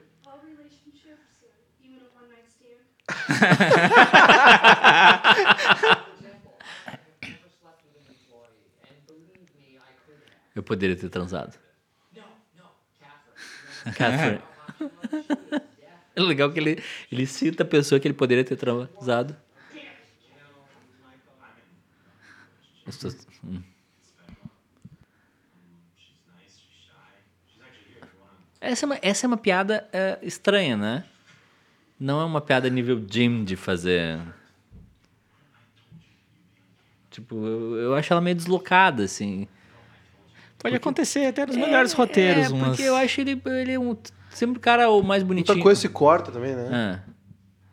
Eu 10.55 10.63
poderia 10.63 10.95
ter 10.95 11.09
transado. 11.09 11.57
Catherine. 13.95 14.41
É 16.19 16.21
legal 16.21 16.51
que 16.51 16.59
ele, 16.59 16.83
ele 17.09 17.25
cita 17.25 17.63
a 17.63 17.65
pessoa 17.65 17.99
que 17.99 18.05
ele 18.05 18.13
poderia 18.13 18.43
ter 18.43 18.57
transado. 18.57 19.35
Hum. 23.43 23.61
Essa 28.59 28.85
é 28.85 28.87
uma, 28.87 28.99
essa 29.01 29.25
é 29.25 29.27
uma 29.27 29.37
piada 29.37 29.87
é, 29.93 30.19
estranha, 30.21 30.75
né? 30.75 31.05
Não 31.97 32.19
é 32.19 32.25
uma 32.25 32.41
piada 32.41 32.69
nível 32.69 33.01
Jim 33.09 33.45
de 33.45 33.55
fazer. 33.55 34.19
Tipo, 37.09 37.35
eu, 37.45 37.75
eu 37.77 37.95
acho 37.95 38.11
ela 38.11 38.21
meio 38.21 38.35
deslocada, 38.35 39.03
assim. 39.03 39.47
Pode 40.57 40.75
acontecer 40.75 41.25
até 41.27 41.45
nos 41.45 41.55
melhores 41.55 41.93
roteiros. 41.93 42.47
É, 42.47 42.49
umas... 42.49 42.69
porque 42.69 42.83
eu 42.83 42.95
acho 42.97 43.21
ele, 43.21 43.41
ele 43.45 43.71
é 43.71 43.79
um, 43.79 43.95
sempre 44.31 44.57
o 44.57 44.61
cara 44.61 44.89
o 44.89 45.01
mais 45.03 45.23
bonitinho. 45.23 45.55
Muita 45.55 45.63
coisa 45.63 45.81
se 45.81 45.89
corta 45.89 46.31
também, 46.31 46.55
né? 46.55 46.69
Ah, 46.71 46.99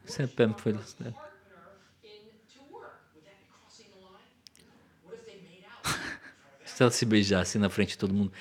sempre 0.06 0.52
foi 0.56 0.72
isso, 0.72 0.96
né? 1.00 1.12
Se 6.64 6.82
ela 6.82 6.90
se 6.90 7.06
beijasse 7.06 7.58
na 7.58 7.70
frente 7.70 7.90
de 7.90 7.98
todo 7.98 8.12
mundo. 8.12 8.32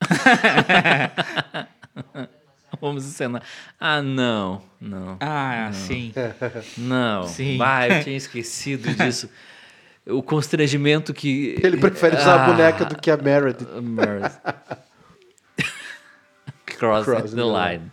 Vamos 2.80 3.04
encenar. 3.06 3.42
Ah, 3.80 4.02
não, 4.02 4.62
não, 4.80 5.16
Ah, 5.20 5.70
sim. 5.72 6.12
não. 6.76 7.26
Sim. 7.26 7.56
Vai, 7.56 7.98
eu 7.98 8.04
tinha 8.04 8.16
esquecido 8.16 8.92
disso. 8.94 9.30
O 10.08 10.22
constrangimento 10.22 11.12
que. 11.12 11.56
Ele 11.62 11.76
prefere 11.78 12.16
usar 12.16 12.34
a 12.40 12.44
Ah, 12.44 12.46
boneca 12.46 12.84
do 12.84 12.96
que 12.96 13.10
a 13.10 13.16
Meredith. 13.16 13.66
Meredith. 13.80 14.38
Cross, 16.78 17.04
Cross 17.04 17.30
the 17.30 17.36
the 17.36 17.42
line. 17.44 17.90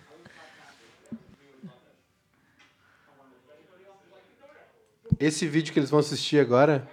Esse 5.19 5.47
vídeo 5.47 5.73
que 5.73 5.79
eles 5.79 5.89
vão 5.89 5.99
assistir 5.99 6.39
agora 6.39 6.87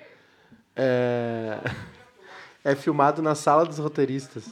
é, 0.76 1.58
é 2.64 2.74
filmado 2.74 3.20
na 3.20 3.34
sala 3.34 3.64
dos 3.64 3.78
roteiristas. 3.78 4.44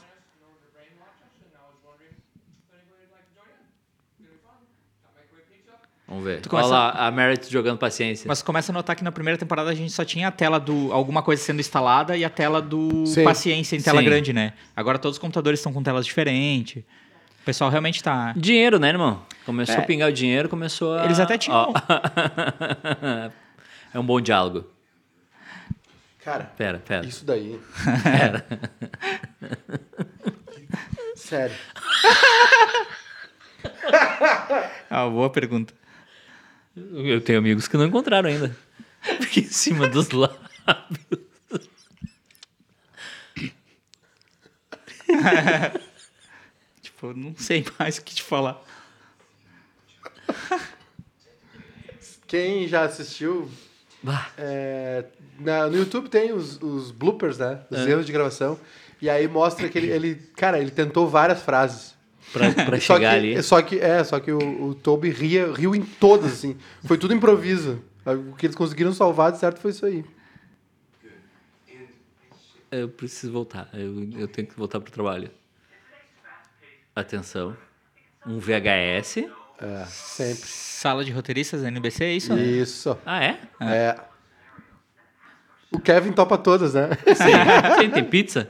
Vamos 6.08 6.24
ver. 6.24 6.40
Tu 6.40 6.48
começa- 6.48 6.68
Olha 6.68 6.74
lá, 6.78 7.06
a 7.06 7.10
Meredith 7.10 7.50
jogando 7.50 7.76
paciência. 7.78 8.26
Mas 8.26 8.40
começa 8.40 8.72
a 8.72 8.74
notar 8.74 8.96
que 8.96 9.04
na 9.04 9.12
primeira 9.12 9.36
temporada 9.38 9.68
a 9.68 9.74
gente 9.74 9.92
só 9.92 10.04
tinha 10.06 10.28
a 10.28 10.30
tela 10.30 10.58
do 10.58 10.90
alguma 10.92 11.22
coisa 11.22 11.42
sendo 11.42 11.60
instalada 11.60 12.16
e 12.16 12.24
a 12.24 12.30
tela 12.30 12.62
do 12.62 13.04
Sim. 13.06 13.24
paciência 13.24 13.76
em 13.76 13.82
tela 13.82 13.98
Sim. 14.00 14.06
grande, 14.06 14.32
né? 14.32 14.54
Agora 14.74 14.98
todos 14.98 15.16
os 15.16 15.20
computadores 15.20 15.60
estão 15.60 15.70
com 15.72 15.82
telas 15.82 16.06
diferentes. 16.06 16.82
O 17.42 17.44
pessoal 17.44 17.68
realmente 17.70 18.02
tá. 18.02 18.32
Dinheiro, 18.36 18.78
né, 18.78 18.88
irmão? 18.88 19.22
Começou 19.44 19.74
É. 19.74 19.78
a 19.78 19.82
pingar 19.82 20.08
o 20.08 20.12
dinheiro, 20.12 20.48
começou 20.48 20.94
a. 20.96 21.04
Eles 21.04 21.20
até 21.20 21.36
tinham- 21.36 21.56
Ó. 21.58 21.72
é 23.92 23.98
um 23.98 24.04
bom 24.04 24.18
diálogo. 24.20 24.64
Cara, 26.24 26.44
Pera, 26.56 26.78
pera. 26.78 27.06
isso 27.06 27.24
daí. 27.24 27.58
Sério. 31.16 31.54
Ah, 34.90 35.06
boa 35.08 35.30
pergunta. 35.30 35.74
Eu 36.92 37.20
tenho 37.20 37.38
amigos 37.38 37.66
que 37.68 37.76
não 37.76 37.86
encontraram 37.86 38.28
ainda. 38.28 38.56
Fica 39.20 39.40
em 39.40 39.44
cima 39.50 39.88
dos 39.88 40.10
lábios. 40.10 40.38
Tipo, 46.82 47.12
não 47.14 47.34
sei 47.36 47.64
mais 47.78 47.98
o 47.98 48.02
que 48.04 48.14
te 48.14 48.22
falar. 48.22 48.62
Quem 52.26 52.68
já 52.68 52.82
assistiu, 52.82 53.50
Bah. 54.02 54.30
é, 54.36 55.04
na- 55.38 55.66
no 55.68 55.76
YouTube 55.78 56.08
tem 56.08 56.32
os, 56.32 56.60
os 56.60 56.90
bloopers, 56.90 57.38
né? 57.38 57.62
Os 57.70 57.78
erros 57.86 58.04
de 58.06 58.12
gravação. 58.12 58.58
E 59.00 59.08
aí 59.08 59.26
mostra 59.28 59.68
que 59.68 59.78
ele, 59.78 59.90
ele- 59.90 60.14
cara, 60.36 60.58
ele 60.58 60.70
tentou 60.70 61.08
várias 61.08 61.40
frases. 61.42 61.94
Pra, 62.32 62.52
pra 62.52 62.64
Só 62.80 62.94
que, 62.94 63.00
chegar 63.00 63.14
ali. 63.14 63.42
só 63.42 63.62
que 63.62 63.78
é, 63.78 64.04
só 64.04 64.20
que 64.20 64.30
o, 64.30 64.64
o 64.68 64.74
Toby 64.74 65.10
ria, 65.10 65.52
riu 65.52 65.74
em 65.74 65.82
todas, 65.82 66.32
assim. 66.32 66.56
Foi 66.84 66.98
tudo 66.98 67.14
improviso. 67.14 67.82
O 68.04 68.34
que 68.36 68.46
eles 68.46 68.56
conseguiram 68.56 68.92
salvar 68.92 69.32
de 69.32 69.38
certo 69.38 69.60
foi 69.60 69.70
isso 69.70 69.84
aí. 69.86 70.04
Eu 72.70 72.88
preciso 72.88 73.32
voltar. 73.32 73.68
Eu, 73.72 74.10
eu 74.18 74.28
tenho 74.28 74.46
que 74.46 74.54
voltar 74.56 74.78
pro 74.80 74.92
trabalho. 74.92 75.30
Atenção. 76.94 77.56
Um 78.26 78.38
VHS. 78.38 79.18
É, 79.60 79.84
sempre. 79.86 80.48
Sala 80.48 81.04
de 81.04 81.10
roteiristas 81.10 81.62
da 81.62 81.68
NBC, 81.68 82.04
é 82.04 82.12
isso? 82.12 82.38
Isso. 82.38 82.98
Ah, 83.06 83.24
é? 83.24 83.40
É. 83.60 84.00
O 85.70 85.78
Kevin 85.80 86.12
topa 86.12 86.36
todas, 86.38 86.74
né? 86.74 86.90
Sim. 87.06 87.80
Sim, 87.82 87.90
tem 87.90 88.04
pizza? 88.04 88.48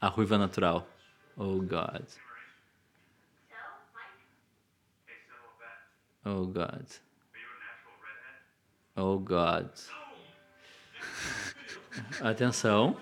A 0.00 0.08
ruiva 0.08 0.38
natural. 0.38 0.88
Oh, 1.42 1.58
God. 1.62 2.04
Oh, 6.26 6.44
God. 6.44 6.86
Oh, 8.94 9.18
God. 9.18 9.70
Atenção. 12.20 12.94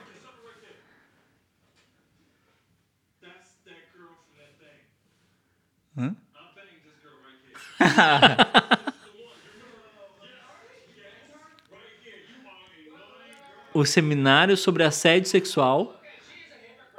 Hã? 5.97 6.14
O 13.75 13.85
seminário 13.85 14.57
sobre 14.57 14.83
assédio 14.83 15.28
sexual. 15.28 16.00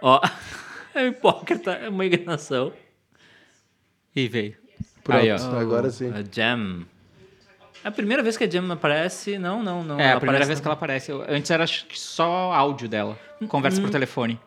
Ó, 0.01 0.21
é 0.99 1.03
um 1.05 1.07
hipócrita, 1.07 1.71
é 1.71 1.89
uma 1.89 2.05
enganação. 2.05 2.71
E 4.15 4.27
veio. 4.27 4.55
Pronto, 5.03 5.19
Aí, 5.21 5.31
ó. 5.31 5.35
agora 5.59 5.89
sim. 5.89 6.11
A 6.11 6.23
Jam. 6.31 6.85
É 7.83 7.87
a 7.87 7.91
primeira 7.91 8.21
vez 8.21 8.35
que 8.37 8.43
a 8.43 8.49
Jam 8.49 8.69
aparece. 8.71 9.37
Não, 9.37 9.63
não, 9.63 9.83
não. 9.83 9.99
É, 9.99 10.07
ela 10.07 10.17
a 10.17 10.19
primeira 10.19 10.45
vez 10.45 10.59
na- 10.59 10.61
que 10.63 10.67
ela 10.67 10.73
aparece. 10.75 11.11
Eu- 11.11 11.23
Antes 11.27 11.49
era 11.49 11.63
acho 11.63 11.85
que 11.85 11.99
só 11.99 12.51
áudio 12.53 12.89
dela. 12.89 13.17
Conversa 13.47 13.79
por 13.81 13.89
telefone. 13.89 14.39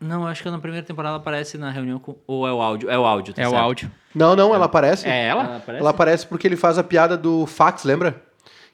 Não, 0.00 0.26
acho 0.26 0.42
que 0.42 0.50
na 0.50 0.58
primeira 0.58 0.84
temporada 0.84 1.12
ela 1.12 1.18
aparece 1.20 1.56
na 1.56 1.70
reunião 1.70 1.98
com. 2.00 2.16
Ou 2.26 2.46
é 2.48 2.52
o 2.52 2.60
áudio? 2.60 2.90
É 2.90 2.98
o 2.98 3.04
áudio, 3.06 3.32
tá 3.34 3.42
É 3.42 3.46
o 3.46 3.50
certo? 3.50 3.62
áudio. 3.62 3.92
Não, 4.12 4.34
não, 4.34 4.52
ela 4.52 4.64
aparece. 4.66 5.06
É 5.06 5.26
Ela 5.28 5.42
ela? 5.44 5.56
aparece? 5.58 5.80
Ela 5.80 5.90
aparece 5.90 6.26
porque 6.26 6.48
ele 6.48 6.56
faz 6.56 6.76
a 6.76 6.82
piada 6.82 7.16
do 7.16 7.46
fax, 7.46 7.84
lembra? 7.84 8.20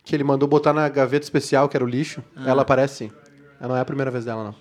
Que 0.02 0.16
ele 0.16 0.24
mandou 0.24 0.48
botar 0.48 0.72
na 0.72 0.88
gaveta 0.88 1.24
especial, 1.26 1.68
que 1.68 1.76
era 1.76 1.84
o 1.84 1.88
lixo. 1.88 2.24
Ah. 2.34 2.44
Ela 2.48 2.62
aparece 2.62 2.94
sim. 3.08 3.12
Ela 3.60 3.68
não 3.68 3.76
é 3.76 3.80
a 3.80 3.84
primeira 3.84 4.10
vez 4.10 4.24
dela, 4.24 4.42
não. 4.42 4.54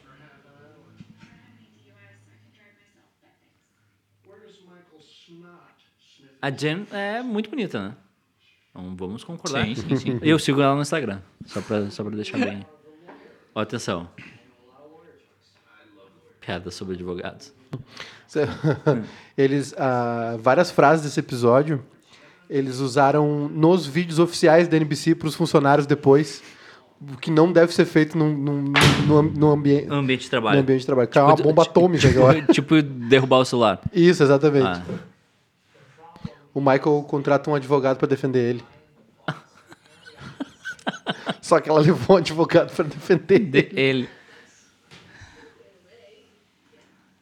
A 6.41 6.51
Jam 6.51 6.85
é 6.91 7.21
muito 7.21 7.49
bonita, 7.49 7.89
né? 7.89 7.95
Então 8.69 8.95
vamos 8.95 9.23
concordar. 9.23 9.65
Sim, 9.65 9.75
sim, 9.75 9.95
sim. 9.95 10.19
Eu 10.21 10.37
sigo 10.37 10.61
ela 10.61 10.75
no 10.75 10.81
Instagram, 10.81 11.19
só 11.45 11.61
pra, 11.61 11.89
só 11.89 12.03
pra 12.03 12.15
deixar 12.15 12.37
bem. 12.37 12.65
Ó, 13.55 13.59
atenção. 13.59 14.09
Piada 16.39 16.69
sobre 16.71 16.93
advogados. 16.95 17.53
Eles, 19.37 19.73
ah, 19.77 20.37
várias 20.39 20.69
frases 20.69 21.05
desse 21.05 21.19
episódio, 21.19 21.83
eles 22.49 22.79
usaram 22.79 23.49
nos 23.49 23.85
vídeos 23.85 24.19
oficiais 24.19 24.67
da 24.67 24.77
NBC 24.77 25.15
para 25.15 25.27
os 25.27 25.35
funcionários 25.35 25.85
depois, 25.85 26.41
o 26.99 27.15
que 27.17 27.29
não 27.29 27.51
deve 27.51 27.73
ser 27.73 27.85
feito 27.85 28.17
num, 28.17 28.35
num, 28.35 28.61
num, 29.07 29.21
num 29.21 29.51
ambiente, 29.51 29.85
No 29.87 29.95
ambiente 29.95 30.21
de 30.21 30.25
no 30.27 30.29
trabalho. 30.31 30.59
ambiente 30.59 30.79
de 30.81 30.85
trabalho. 30.85 31.09
É 31.13 31.21
uma 31.21 31.35
Tipo, 31.35 31.49
bomba 31.49 31.63
tipo- 31.63 31.79
atômica 31.79 32.09
agora. 32.09 32.41
Tipo, 32.41 32.53
tipo 32.53 32.81
derrubar 32.81 33.37
o 33.39 33.45
celular. 33.45 33.79
Isso, 33.93 34.23
exatamente. 34.23 34.65
Ah. 34.65 34.83
O 36.53 36.59
Michael 36.59 37.05
contrata 37.07 37.49
um 37.51 37.55
advogado 37.55 37.97
para 37.97 38.07
defender 38.07 38.49
ele. 38.49 38.63
Só 41.41 41.59
que 41.59 41.69
ela 41.69 41.79
levou 41.79 42.15
um 42.15 42.19
advogado 42.19 42.73
para 42.75 42.85
defender 42.85 43.39
De- 43.39 43.57
ele. 43.59 43.79
ele. 43.79 44.09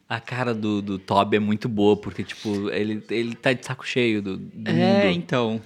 A 0.08 0.20
cara 0.20 0.54
do, 0.54 0.80
do 0.80 0.98
Toby 1.00 1.36
é 1.36 1.40
muito 1.40 1.68
boa, 1.68 1.96
porque, 1.96 2.22
tipo, 2.22 2.70
ele, 2.70 3.02
ele 3.10 3.34
tá 3.34 3.52
de 3.52 3.66
saco 3.66 3.84
cheio 3.84 4.22
do, 4.22 4.36
do 4.36 4.70
É, 4.70 4.72
mundo. 5.04 5.16
então. 5.16 5.60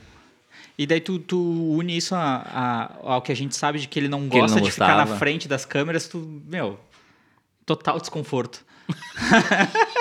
E 0.81 0.87
daí 0.87 0.99
tu, 0.99 1.19
tu 1.19 1.37
une 1.79 1.95
isso 1.95 2.15
a, 2.15 2.37
a- 2.37 2.97
ao 3.13 3.21
que 3.21 3.31
a 3.31 3.37
gente 3.37 3.55
sabe 3.55 3.79
de 3.79 3.87
que 3.87 3.99
ele 3.99 4.09
não 4.09 4.21
Que 4.27 4.37
ele 4.37 4.41
gosta 4.41 4.57
não 4.57 4.63
de 4.65 4.71
ficar 4.73 4.87
na 4.97 5.03
gostava. 5.03 5.19
frente 5.19 5.47
das 5.47 5.67
câmeras, 5.67 6.09
tu, 6.09 6.17
meu, 6.47 6.81
total 7.67 8.01
desconforto. 8.01 8.65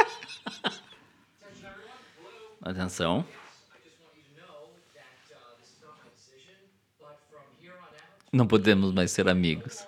Atenção. 2.61 3.25
Não 8.31 8.47
podemos 8.47 8.93
mais 8.93 9.11
ser 9.11 9.27
amigos. 9.27 9.85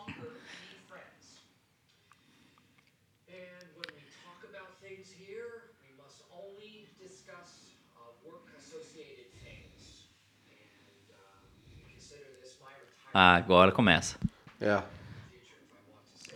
Ah, 13.14 13.36
agora 13.36 13.72
começa. 13.72 14.18
É. 14.60 14.82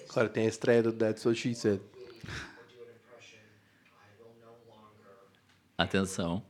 Agora 0.09 0.29
tem 0.29 0.45
a 0.45 0.49
estreia 0.49 0.83
do 0.83 0.91
That's 0.91 1.25
What 1.25 1.39
She 1.39 1.55
Said. 1.55 1.81
Atenção. 5.77 6.43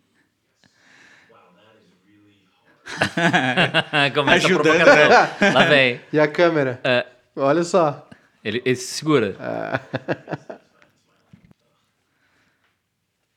começa 4.14 4.48
Ajudando. 4.48 4.82
a 4.82 4.86
provocação. 4.86 5.54
Lá 5.54 5.66
vem. 5.66 6.02
E 6.12 6.20
a 6.20 6.28
câmera? 6.28 6.80
É, 6.84 7.06
Olha 7.36 7.64
só. 7.64 8.08
ele, 8.44 8.62
ele 8.66 8.76
se 8.76 8.94
segura. 8.96 9.36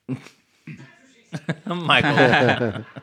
Michael. 1.67 2.85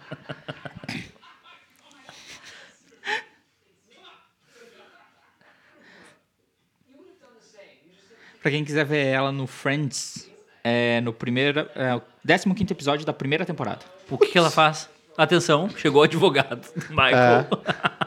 Pra 8.42 8.52
quem 8.52 8.66
quiser 8.66 8.84
ver 8.84 9.06
ela 9.06 9.32
no 9.32 9.48
Friends, 9.48 10.30
é 10.66 11.00
no 11.00 11.14
primeiro, 11.14 11.62
é, 11.76 11.96
o 11.96 12.02
15 12.26 12.74
episódio 12.74 13.06
da 13.06 13.14
primeira 13.14 13.46
temporada. 13.46 13.86
O 14.10 14.18
que, 14.18 14.28
que 14.28 14.38
ela 14.38 14.52
faz? 14.52 14.90
Atenção, 15.18 15.70
chegou 15.70 16.02
o 16.02 16.04
advogado. 16.04 16.68
Michael. 16.90 17.48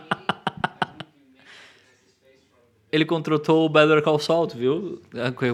Ele 2.97 3.05
contratou 3.05 3.67
o 3.67 3.69
Better 3.69 4.03
Call 4.03 4.19
Saul, 4.19 4.49
viu? 4.49 5.03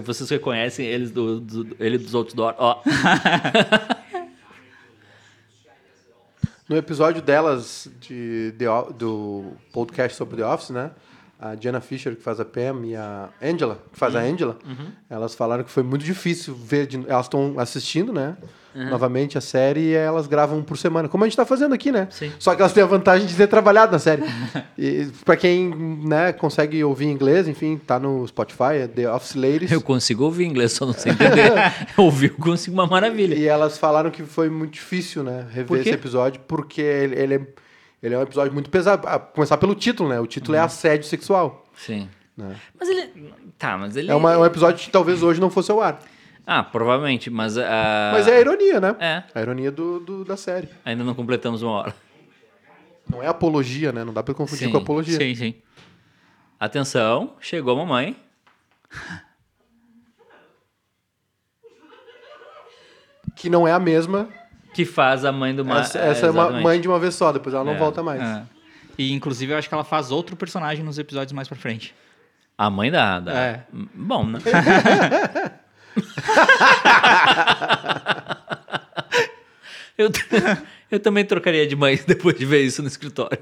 Vocês 0.05 0.29
reconhecem 0.29 0.85
eles 0.85 1.11
do, 1.11 1.41
do- 1.41 1.75
ele 1.77 1.97
dos 1.97 2.13
outros 2.13 2.33
do 2.33 2.41
Ó. 2.43 2.81
No 6.69 6.77
episódio 6.77 7.21
delas 7.21 7.89
de, 7.99 8.53
O- 8.69 8.89
do 8.93 9.51
podcast 9.73 10.17
sobre 10.17 10.37
The 10.37 10.45
Office, 10.47 10.69
né? 10.69 10.91
A 11.51 11.55
Jenna 11.59 11.81
Fisher, 11.81 12.15
que 12.15 12.21
faz 12.23 12.39
a 12.39 12.45
Pam, 12.45 12.85
e 12.85 12.95
a 12.95 13.27
Angela, 13.41 13.77
que 13.91 13.99
faz 13.99 14.15
a 14.15 14.19
Angela, 14.21 14.57
elas 15.09 15.35
falaram 15.35 15.63
que 15.63 15.71
foi 15.71 15.83
muito 15.83 16.05
difícil 16.05 16.55
ver. 16.55 16.87
de- 16.87 17.03
elas 17.07 17.25
estão 17.25 17.55
assistindo, 17.57 18.13
né? 18.13 18.37
Novamente 18.75 19.37
a 19.37 19.41
série 19.41 19.81
e 19.81 19.93
elas 19.93 20.25
gravam 20.25 20.57
um 20.57 20.63
por 20.63 20.77
semana, 20.79 21.07
como 21.07 21.23
a 21.23 21.27
gente 21.27 21.35
tá 21.37 21.45
fazendo 21.45 21.75
aqui, 21.75 21.91
né? 21.91 22.07
Sim. 22.09 22.31
Só 22.39 22.55
que 22.55 22.61
elas 22.61 22.73
têm 22.73 22.81
a 22.81 22.87
vantagem 22.87 23.27
de 23.27 23.35
ter 23.35 23.45
trabalhado 23.45 23.91
na 23.91 23.99
série. 23.99 24.23
e 24.75 25.09
pra 25.23 25.35
quem 25.37 25.69
né, 26.07 26.33
consegue 26.33 26.83
ouvir 26.83 27.05
inglês, 27.05 27.47
enfim, 27.47 27.77
tá 27.77 27.99
no 27.99 28.25
Spotify, 28.27 28.77
é 28.81 28.87
The 28.87 29.11
Office 29.13 29.35
Ladies. 29.35 29.71
Eu 29.71 29.79
consigo 29.81 30.23
ouvir 30.23 30.45
inglês, 30.45 30.71
só 30.71 30.85
não 30.87 30.93
sei 30.93 31.11
entender. 31.11 31.51
ouvir 31.97 32.31
eu 32.31 32.37
consigo 32.43 32.73
uma 32.75 32.87
maravilha. 32.87 33.35
E 33.35 33.45
elas 33.47 33.77
falaram 33.77 34.09
que 34.09 34.23
foi 34.23 34.49
muito 34.49 34.71
difícil, 34.73 35.21
né, 35.23 35.45
rever 35.51 35.81
esse 35.81 35.89
episódio, 35.91 36.41
porque 36.47 36.81
ele, 36.81 37.15
ele, 37.15 37.33
é, 37.35 37.41
ele 38.03 38.13
é 38.13 38.17
um 38.19 38.21
episódio 38.21 38.53
muito 38.53 38.69
pesado. 38.69 39.07
A 39.07 39.17
começar 39.17 39.57
pelo 39.57 39.73
título, 39.73 40.09
né? 40.09 40.19
O 40.19 40.27
título 40.27 40.55
é 40.55 40.59
Uhum. 40.59 40.65
assédio 40.65 41.07
sexual. 41.07 41.65
Sim. 41.75 42.09
Né? 42.37 42.55
Mas 42.79 42.89
ele. 42.89 43.33
Tá, 43.57 43.77
mas 43.77 43.95
ele. 43.95 44.11
É 44.11 44.15
uma- 44.15 44.37
um 44.37 44.45
episódio 44.45 44.83
que 44.83 44.91
talvez 44.91 45.23
hoje 45.23 45.39
não 45.41 45.49
fosse 45.49 45.71
ao 45.71 45.81
ar. 45.81 45.99
Ah, 46.45 46.61
provavelmente, 46.63 47.29
mas. 47.29 47.57
ah, 47.57 48.11
Mas 48.13 48.27
é 48.27 48.35
a 48.37 48.39
ironia, 48.41 48.81
né? 48.81 48.95
É. 48.99 49.23
A 49.33 49.41
ironia 49.41 49.71
do, 49.71 49.99
do- 49.99 50.25
da 50.25 50.35
série. 50.35 50.67
Ainda 50.83 51.03
não 51.03 51.15
completamos 51.15 51.61
uma 51.63 51.71
hora. 51.71 51.95
Não 53.09 53.21
é 53.23 53.27
apologia, 53.27 53.91
né? 53.91 54.03
Não 54.03 54.13
dá 54.13 54.21
pra 54.23 54.33
confundir 54.33 54.65
Sim, 54.67 54.71
com 54.71 54.77
apologia. 54.79 55.17
Sim, 55.17 55.35
sim. 55.35 55.55
Atenção, 56.59 57.35
chegou 57.39 57.73
a 57.73 57.77
mamãe. 57.77 58.15
Que 63.35 63.49
não 63.49 63.67
é 63.67 63.71
a 63.71 63.79
mesma. 63.79 64.29
Que 64.73 64.85
faz 64.85 65.23
a 65.25 65.31
mãe 65.31 65.55
do 65.55 65.63
Michael. 65.63 65.81
essa 65.81 65.99
essa 65.99 66.25
é, 66.27 66.31
uma 66.31 66.49
mãe 66.49 66.81
de 66.81 66.87
uma 66.87 66.99
vez 66.99 67.15
só, 67.15 67.31
depois 67.31 67.53
ela 67.53 67.63
não 67.63 67.73
É. 67.73 67.77
volta 67.77 68.01
mais. 68.01 68.21
É. 68.21 68.43
E 68.97 69.11
inclusive 69.13 69.53
eu 69.53 69.57
acho 69.57 69.67
que 69.67 69.73
ela 69.73 69.83
faz 69.83 70.11
outro 70.11 70.35
personagem 70.35 70.83
nos 70.83 70.97
episódios 70.99 71.31
mais 71.33 71.47
pra 71.47 71.57
frente. 71.57 71.93
A 72.57 72.69
mãe 72.69 72.91
da. 72.91 73.19
da... 73.19 73.33
É. 73.33 73.63
Bom, 73.93 74.25
né? 74.25 74.39
eu, 79.97 80.09
Eu 80.91 80.99
também 80.99 81.25
trocaria 81.25 81.65
de 81.65 81.75
mãe 81.75 81.99
depois 82.05 82.37
de 82.37 82.45
ver 82.45 82.61
isso 82.63 82.81
no 82.83 82.87
escritório. 82.87 83.39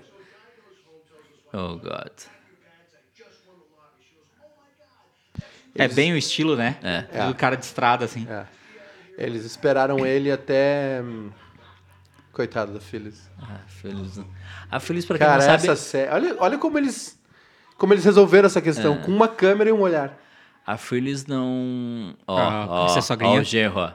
Oh, 1.53 1.75
God. 1.75 2.11
É 5.75 5.87
bem 5.87 6.13
o 6.13 6.17
estilo, 6.17 6.55
né? 6.55 6.77
É. 6.81 7.27
Do 7.27 7.35
cara 7.35 7.57
de 7.57 7.65
estrada, 7.65 8.05
assim. 8.05 8.25
É. 8.29 8.45
Eles 9.23 9.45
esperaram 9.45 10.05
ele 10.05 10.31
até. 10.31 11.01
hum, 11.03 11.29
Coitado 12.31 12.73
da 12.73 12.79
Phyllis. 12.79 13.29
Ah, 13.41 13.60
feliz. 13.67 14.19
Ah, 14.69 14.79
feliz 14.79 15.05
pra 15.05 15.17
quem 15.17 15.27
Cara, 15.27 15.39
não 15.39 15.45
sabe. 15.45 15.63
essa 15.69 15.75
série. 15.75 16.12
Olha, 16.12 16.36
olha 16.39 16.57
como 16.57 16.77
eles. 16.77 17.19
Como 17.77 17.93
eles 17.93 18.05
resolveram 18.05 18.45
essa 18.45 18.62
questão, 18.62 19.01
com 19.01 19.12
uma 19.12 19.27
câmera 19.27 19.69
e 19.69 19.73
um 19.73 19.81
olhar. 19.81 20.17
A 20.65 20.77
Phyllis 20.77 21.25
não. 21.25 22.15
Ó, 22.27 22.38
Ah, 22.38 22.65
ó, 22.69 22.88
ó, 22.88 23.39
o 23.39 23.43
genro, 23.43 23.79
ó. 23.79 23.93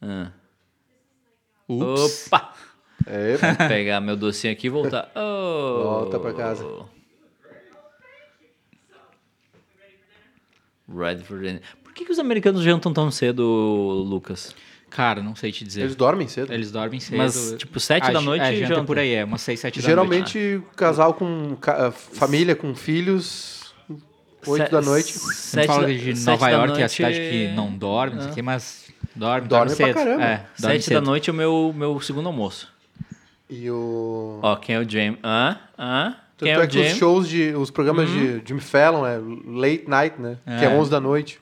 Ah. 0.00 0.30
Ups. 1.68 2.26
Opa! 2.28 2.54
É, 3.06 3.36
Vou 3.36 3.68
pegar 3.68 4.00
meu 4.00 4.16
docinho 4.16 4.52
aqui 4.52 4.68
e 4.68 4.70
voltar. 4.70 5.10
Oh. 5.14 5.82
Volta 5.82 6.18
pra 6.18 6.32
casa. 6.32 6.64
Redford. 10.88 11.60
Por 11.82 11.87
que, 11.98 12.04
que 12.06 12.12
os 12.12 12.18
americanos 12.18 12.62
jantam 12.62 12.92
tão 12.92 13.10
cedo, 13.10 13.42
Lucas? 14.06 14.54
Cara, 14.90 15.22
não 15.22 15.34
sei 15.36 15.52
te 15.52 15.64
dizer. 15.64 15.80
eles 15.80 15.90
Eles, 15.90 15.96
dormem 15.96 16.26
cedo. 16.28 16.48
dormem 16.72 16.98
cedo. 17.00 17.18
Mas, 17.18 17.54
tipo, 17.58 17.78
sete 17.78 18.10
da 18.10 18.18
Acho- 18.18 18.22
noite 18.26 18.42
é, 18.44 18.54
janta 18.56 18.68
janta. 18.74 18.84
por 18.84 18.98
aí, 18.98 19.12
é 19.14 19.24
umas 19.24 19.42
6, 19.42 19.60
7 19.60 19.80
da 19.82 19.86
Geralmente, 19.86 20.62
casal 20.76 21.12
com. 21.12 21.56
ca- 21.60 21.90
família 21.92 22.56
com 22.56 22.74
filhos. 22.74 23.58
8 24.46 24.64
Se- 24.66 24.72
da 24.72 24.80
noite. 24.80 25.18
noite. 25.18 25.34
Sete 25.36 25.66
fala 25.66 25.82
da- 25.82 25.88
de 25.92 26.16
sete 26.16 26.26
Nova 26.26 26.46
da 26.46 26.50
York, 26.52 26.66
que 26.68 26.72
é 26.72 26.74
a 26.76 26.78
noite- 26.86 26.94
cidade 26.94 27.14
que 27.18 27.48
não 27.54 27.70
dorme, 27.76 28.14
não 28.16 28.22
sei 28.22 28.30
o 28.30 28.34
que, 28.34 28.40
mas 28.42 28.86
dorme, 29.14 29.46
Dorme 29.48 29.66
dorme, 29.68 29.76
pra 29.76 29.86
cedo. 29.86 29.94
caramba. 29.94 30.24
É, 30.24 30.36
dorme 30.58 30.80
Sete 30.80 30.94
da 30.94 31.00
noite 31.02 31.28
é 31.28 31.32
o 31.32 31.36
meu, 31.36 31.74
meu 31.76 32.00
segundo 32.00 32.26
almoço. 32.28 32.68
E 33.50 33.70
o. 33.70 34.38
Ó, 34.42 34.56
quem 34.56 34.76
é 34.76 34.78
o 34.78 34.88
James? 34.88 35.18
Hã? 35.22 35.58
Hã? 35.78 36.16
Quem 36.38 36.48
Tanto 36.48 36.60
é 36.60 36.62
é, 36.62 36.64
o 36.64 36.68
que 36.68 36.78
os 36.78 36.84
James? 36.84 36.98
shows 36.98 37.28
de. 37.28 37.52
Os 37.56 37.70
programas 37.70 38.08
de 38.08 38.40
Jimmy 38.46 38.60
Fallon 38.60 39.04
é 39.04 39.18
late 39.46 39.84
night, 39.88 40.20
né? 40.20 40.38
Que 40.46 40.64
é 40.64 40.68
É. 40.68 40.68
11 40.70 40.90
da 40.90 41.00
noite. 41.00 41.40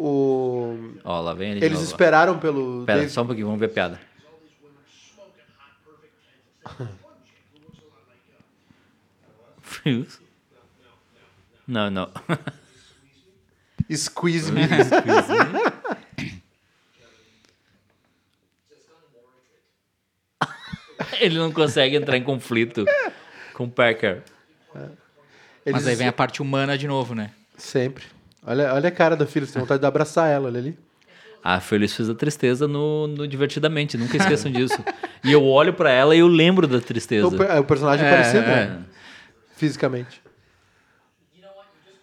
O. 0.00 0.94
Ó, 1.02 1.20
lá 1.20 1.34
vem 1.34 1.50
ele 1.50 1.60
de 1.60 1.66
Eles 1.66 1.78
novo. 1.80 1.90
esperaram 1.90 2.38
pelo. 2.38 2.84
Pera, 2.86 3.00
Dave- 3.00 3.10
só 3.10 3.22
um 3.22 3.26
pouquinho, 3.26 3.46
vamos 3.46 3.58
ver 3.58 3.66
a 3.66 3.68
piada. 3.70 4.00
Frios? 9.60 10.20
Não, 11.66 11.90
não. 11.90 12.10
Squeeze 13.94 14.52
Me. 14.52 14.62
Ele 21.20 21.38
não 21.38 21.52
consegue 21.52 21.96
entrar 21.96 22.16
em 22.16 22.22
conflito 22.22 22.84
com 23.54 23.64
o 23.64 23.70
Packer. 23.70 24.22
Eles 25.64 25.72
Mas 25.72 25.86
aí 25.86 25.94
vem 25.94 26.08
a 26.08 26.12
parte 26.12 26.42
humana 26.42 26.76
de 26.76 26.86
novo, 26.86 27.14
né? 27.14 27.30
Sempre. 27.56 28.04
Olha, 28.48 28.72
olha 28.74 28.88
a 28.88 28.92
cara 28.92 29.14
da 29.16 29.26
filha, 29.26 29.44
você 29.46 29.52
tem 29.52 29.60
vontade 29.62 29.80
de 29.80 29.86
abraçar 29.86 30.28
ela, 30.30 30.46
olha 30.46 30.58
ali. 30.58 30.78
A 31.44 31.60
Feliz 31.60 31.94
fez 31.94 32.08
a 32.08 32.14
tristeza 32.14 32.66
no, 32.66 33.06
no 33.06 33.28
Divertidamente, 33.28 33.96
nunca 33.96 34.16
esqueçam 34.16 34.50
disso. 34.50 34.82
E 35.22 35.30
eu 35.30 35.44
olho 35.44 35.72
pra 35.74 35.90
ela 35.90 36.14
e 36.16 36.18
eu 36.18 36.26
lembro 36.26 36.66
da 36.66 36.80
tristeza. 36.80 37.26
O, 37.28 37.36
per- 37.36 37.50
é 37.50 37.60
o 37.60 37.64
personagem 37.64 38.06
É, 38.06 38.10
parecido, 38.10 38.44
é. 38.44 38.66
né? 38.66 38.82
Fisicamente. 39.56 40.20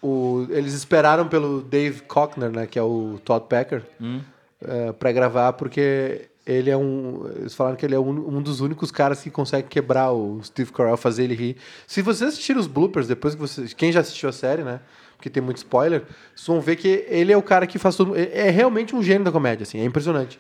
O, 0.02 0.46
eles 0.50 0.74
esperaram 0.74 1.28
pelo 1.28 1.62
Dave 1.62 2.02
Cockner, 2.04 2.52
né? 2.52 2.68
Que 2.68 2.78
é 2.78 2.82
o 2.84 3.20
Todd 3.26 3.46
Packer, 3.50 3.82
Hum. 4.00 4.22
eh, 4.62 4.92
pra 4.94 5.12
gravar, 5.12 5.54
porque 5.54 6.30
ele 6.46 6.70
é 6.70 6.78
um. 6.78 7.28
Eles 7.38 7.56
falaram 7.56 7.76
que 7.76 7.84
ele 7.86 7.96
é 7.96 8.00
um, 8.00 8.38
um 8.38 8.42
dos 8.42 8.62
únicos 8.62 8.92
caras 8.92 9.22
que 9.24 9.32
consegue 9.32 9.68
quebrar 9.68 10.12
o 10.12 10.40
Steve 10.44 10.72
Carell, 10.72 10.96
fazer 10.96 11.24
ele 11.24 11.34
rir. 11.34 11.58
Se 11.88 12.04
vocês 12.04 12.30
assistirem 12.30 12.60
os 12.60 12.68
bloopers, 12.68 13.08
depois 13.08 13.34
que 13.34 13.42
vocês. 13.42 13.74
Quem 13.74 13.92
já 13.92 14.02
assistiu 14.02 14.30
a 14.30 14.32
série, 14.32 14.64
né? 14.64 14.80
Porque 15.16 15.30
tem 15.30 15.42
muito 15.42 15.58
spoiler, 15.58 16.04
vocês 16.36 16.48
vão 16.48 16.62
ver 16.62 16.76
que 16.76 17.06
ele 17.08 17.32
é 17.32 17.38
o 17.38 17.42
cara 17.42 17.66
que 17.66 17.80
faz 17.80 17.96
tudo. 17.96 18.16
É 18.16 18.50
realmente 18.50 18.96
um 18.96 19.02
gênio 19.02 19.24
da 19.24 19.32
comédia, 19.32 19.64
assim, 19.64 19.80
é 19.80 19.86
impressionante. 19.86 20.40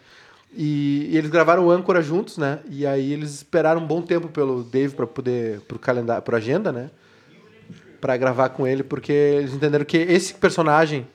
E, 0.53 1.09
e 1.11 1.17
eles 1.17 1.29
gravaram 1.29 1.65
o 1.65 1.71
âncora 1.71 2.01
juntos, 2.01 2.38
né? 2.38 2.59
E 2.69 2.85
aí 2.85 3.11
eles 3.11 3.33
esperaram 3.33 3.81
um 3.81 3.88
bom 3.88 4.01
tempo 4.01 4.27
pelo 4.27 4.63
Dave 4.63 4.95
para 4.95 5.07
poder 5.07 5.61
pro 5.61 5.79
calendário, 5.79 6.21
pro 6.21 6.35
agenda, 6.35 6.71
né? 6.71 6.89
Pra 7.99 8.15
gravar 8.15 8.49
com 8.49 8.67
ele, 8.67 8.83
porque 8.83 9.11
eles 9.11 9.53
entenderam 9.53 9.83
que 9.83 9.97
esse 9.97 10.33
personagem, 10.33 11.07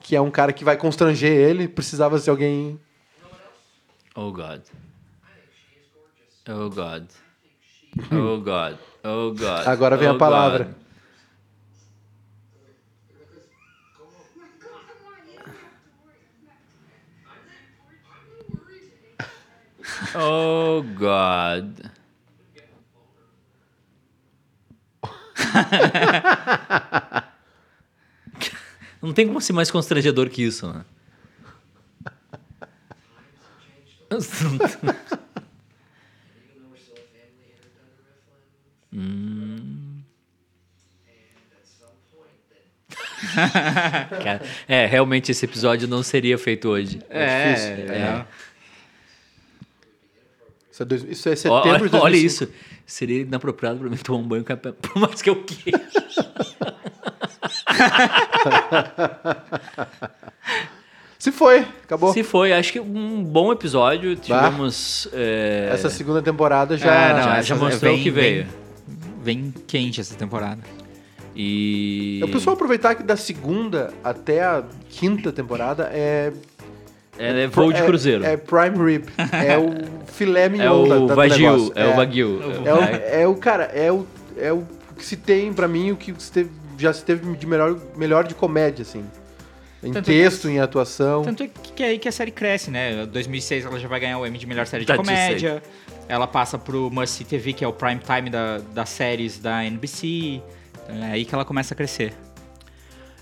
que 0.00 0.16
é 0.16 0.20
um 0.20 0.30
cara 0.30 0.52
que 0.52 0.64
vai 0.64 0.76
constranger 0.76 1.30
ele, 1.30 1.68
precisava 1.68 2.18
ser 2.18 2.30
alguém 2.30 2.80
Oh 4.14 4.32
God. 4.32 4.60
Oh 6.48 6.68
God. 6.68 7.08
Oh 8.10 8.38
God. 8.38 8.76
Oh 9.04 9.32
God. 9.32 9.66
Agora 9.66 9.96
vem 9.96 10.08
oh 10.08 10.12
a 10.12 10.18
palavra. 10.18 10.64
God. 10.64 10.74
Oh 20.14 20.82
God. 20.96 21.80
Não 29.02 29.12
tem 29.14 29.26
como 29.26 29.40
ser 29.40 29.52
mais 29.54 29.70
constrangedor 29.70 30.28
que 30.28 30.42
isso, 30.42 30.70
né? 30.70 30.84
Cara, 44.22 44.42
é, 44.68 44.86
realmente 44.86 45.30
esse 45.30 45.44
episódio 45.44 45.86
não 45.86 46.02
seria 46.02 46.36
feito 46.36 46.68
hoje. 46.68 47.00
É, 47.08 47.52
difícil. 47.52 47.94
é. 47.94 48.26
Isso 50.72 50.82
é, 50.82 50.86
dois- 50.86 51.02
isso 51.08 51.28
é 51.28 51.36
setembro 51.36 51.60
Olha, 51.70 51.78
de 51.88 51.96
olha 51.96 52.00
2005. 52.12 52.26
isso. 52.26 52.48
Seria 52.86 53.22
inapropriado 53.22 53.78
pra 53.80 53.88
mim 53.88 53.96
tomar 53.96 54.18
um 54.18 54.28
banho 54.28 54.44
com 54.44 54.52
a 54.52 54.56
Pe- 54.56 54.72
Por 54.72 54.96
mais 55.00 55.20
que 55.22 55.30
eu 55.30 55.42
queira. 55.44 55.80
Se 61.18 61.30
foi, 61.30 61.66
acabou. 61.84 62.12
Se 62.14 62.22
foi, 62.22 62.52
acho 62.52 62.72
que 62.72 62.80
um 62.80 63.22
bom 63.22 63.52
episódio. 63.52 64.16
Tivemos. 64.16 65.06
é, 65.12 65.68
Essa 65.72 65.90
segunda 65.90 66.22
temporada 66.22 66.78
já. 66.78 66.92
É, 66.94 67.12
não, 67.12 67.22
já- 67.22 67.42
já 67.42 67.56
mostrou 67.56 67.92
vem- 67.92 68.00
o 68.00 68.02
que 68.02 68.10
veio. 68.10 68.46
Vem, 69.22 69.42
vem 69.42 69.54
quente 69.66 70.00
essa 70.00 70.14
temporada. 70.14 70.62
E. 71.36 72.20
É 72.22 72.24
o 72.24 72.28
pessoal 72.28 72.54
aproveitar 72.54 72.94
que 72.94 73.02
da 73.02 73.16
segunda 73.18 73.92
até 74.02 74.42
a 74.42 74.64
quinta 74.88 75.30
temporada 75.30 75.90
é. 75.92 76.32
É, 77.22 77.42
é 77.42 77.46
voo 77.46 77.70
de 77.72 77.80
é- 77.80 77.84
cruzeiro. 77.84 78.24
É, 78.24 78.36
prime 78.36 78.78
rib. 78.92 79.04
É 79.32 79.58
o 79.58 79.74
filé 80.06 80.44
É 80.46 80.48
mignon 80.48 80.88
da, 80.88 80.96
o 80.96 81.06
da, 81.06 81.14
do 81.14 81.16
Wagyu. 81.20 81.38
negócio. 81.52 81.72
É 81.76 81.86
o 81.86 81.96
Wagyu. 81.96 82.40
É 82.64 82.74
o, 82.74 83.20
é 83.22 83.26
o 83.28 83.34
cara, 83.36 83.64
é 83.64 83.92
o, 83.92 84.06
é 84.38 84.52
o 84.52 84.64
que 84.96 85.04
se 85.04 85.16
tem 85.16 85.52
pra 85.52 85.68
mim, 85.68 85.90
o 85.92 85.96
que 85.96 86.14
se 86.18 86.32
teve- 86.32 86.50
já 86.78 86.92
se 86.94 87.04
teve 87.04 87.36
de 87.36 87.46
melhor, 87.46 87.78
melhor 87.96 88.24
de 88.26 88.34
comédia, 88.34 88.82
assim. 88.82 89.04
Em 89.82 89.92
Tanto 89.92 90.06
texto, 90.06 90.48
em 90.48 90.58
atuação. 90.60 91.22
Tanto 91.22 91.42
é 91.42 91.48
que, 91.48 91.72
que 91.72 91.82
é 91.82 91.86
aí 91.88 91.98
que 91.98 92.08
a 92.08 92.12
série 92.12 92.30
cresce, 92.30 92.70
né? 92.70 93.02
Em 93.02 93.06
2006 93.06 93.64
ela 93.66 93.78
já 93.78 93.88
vai 93.88 94.00
ganhar 94.00 94.18
o 94.18 94.26
Emmy 94.26 94.38
de 94.38 94.46
melhor 94.46 94.66
série 94.66 94.84
de 94.84 94.88
Tá, 94.88 94.96
comédia. 94.96 95.62
Ela 96.08 96.26
passa 96.26 96.58
pro 96.58 96.90
Must 96.90 97.16
See 97.16 97.24
TV, 97.26 97.52
que 97.52 97.64
é 97.64 97.68
o 97.68 97.72
prime 97.72 98.00
time 98.00 98.28
da, 98.30 98.58
das 98.74 98.88
séries 98.90 99.38
da 99.38 99.64
NBC. 99.64 100.42
Então 100.84 101.04
é 101.04 101.12
aí 101.12 101.24
que 101.24 101.34
ela 101.34 101.44
começa 101.44 101.72
a 101.72 101.76
crescer. 101.76 102.12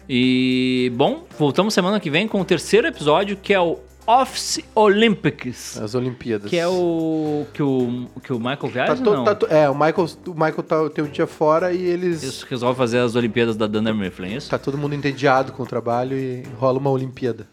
E. 0.08 0.90
Bom, 0.94 1.26
voltamos 1.38 1.74
semana 1.74 2.00
que 2.00 2.10
vem 2.10 2.26
com 2.26 2.40
o 2.40 2.44
terceiro 2.44 2.86
episódio, 2.86 3.36
que 3.36 3.52
é 3.52 3.60
o 3.60 3.78
Office 4.10 4.60
Olympics. 4.74 5.76
As 5.78 5.94
Olimpíadas. 5.94 6.48
Que 6.48 6.56
é 6.56 6.66
o. 6.66 7.44
Que 7.52 7.62
o, 7.62 8.06
que 8.22 8.32
o 8.32 8.38
Michael 8.38 8.56
Tá 8.58 8.66
viaja? 8.68 8.96
to- 8.96 9.10
não? 9.12 9.24
tá 9.24 9.34
to- 9.34 9.46
é, 9.50 9.68
o 9.68 9.74
Michael, 9.74 10.08
o 10.26 10.30
Michael 10.32 10.62
tá, 10.62 10.88
tem 10.88 11.04
um 11.04 11.08
dia 11.08 11.26
fora 11.26 11.72
e 11.74 11.82
eles. 11.82 12.22
Isso 12.22 12.46
resolve 12.48 12.78
fazer 12.78 13.00
as 13.00 13.14
Olimpíadas 13.14 13.54
da 13.56 13.66
Dunder 13.66 13.94
Mifflin, 13.94 14.28
é 14.32 14.36
isso? 14.36 14.48
Tá 14.48 14.58
todo 14.58 14.78
mundo 14.78 14.94
entediado 14.94 15.52
com 15.52 15.62
o 15.62 15.66
trabalho 15.66 16.16
e 16.18 16.42
rola 16.58 16.78
uma 16.78 16.88
Olimpíada. 16.90 17.46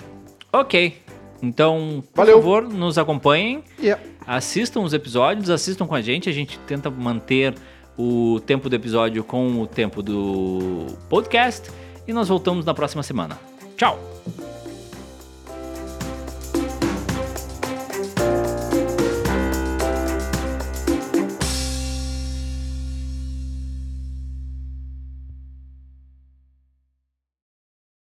Ok. 0.54 0.98
Então, 1.44 2.02
por 2.14 2.22
Valeu. 2.26 2.38
favor, 2.38 2.64
nos 2.64 2.98
acompanhem. 2.98 3.62
Yeah. 3.78 4.02
Assistam 4.26 4.80
os 4.80 4.94
episódios, 4.94 5.50
assistam 5.50 5.86
com 5.86 5.94
a 5.94 6.02
gente. 6.02 6.30
A 6.30 6.32
gente 6.32 6.58
tenta 6.60 6.90
manter 6.90 7.54
o 7.98 8.40
tempo 8.46 8.70
do 8.70 8.76
episódio 8.76 9.24
com 9.26 9.62
o 9.62 9.68
tempo 9.68 10.02
do 10.02 10.86
podcast. 11.10 11.70
E 12.08 12.14
nós 12.14 12.30
voltamos 12.30 12.64
na 12.66 12.74
próxima 12.74 13.04
semana. 13.04 13.38
Tchau! 13.76 14.55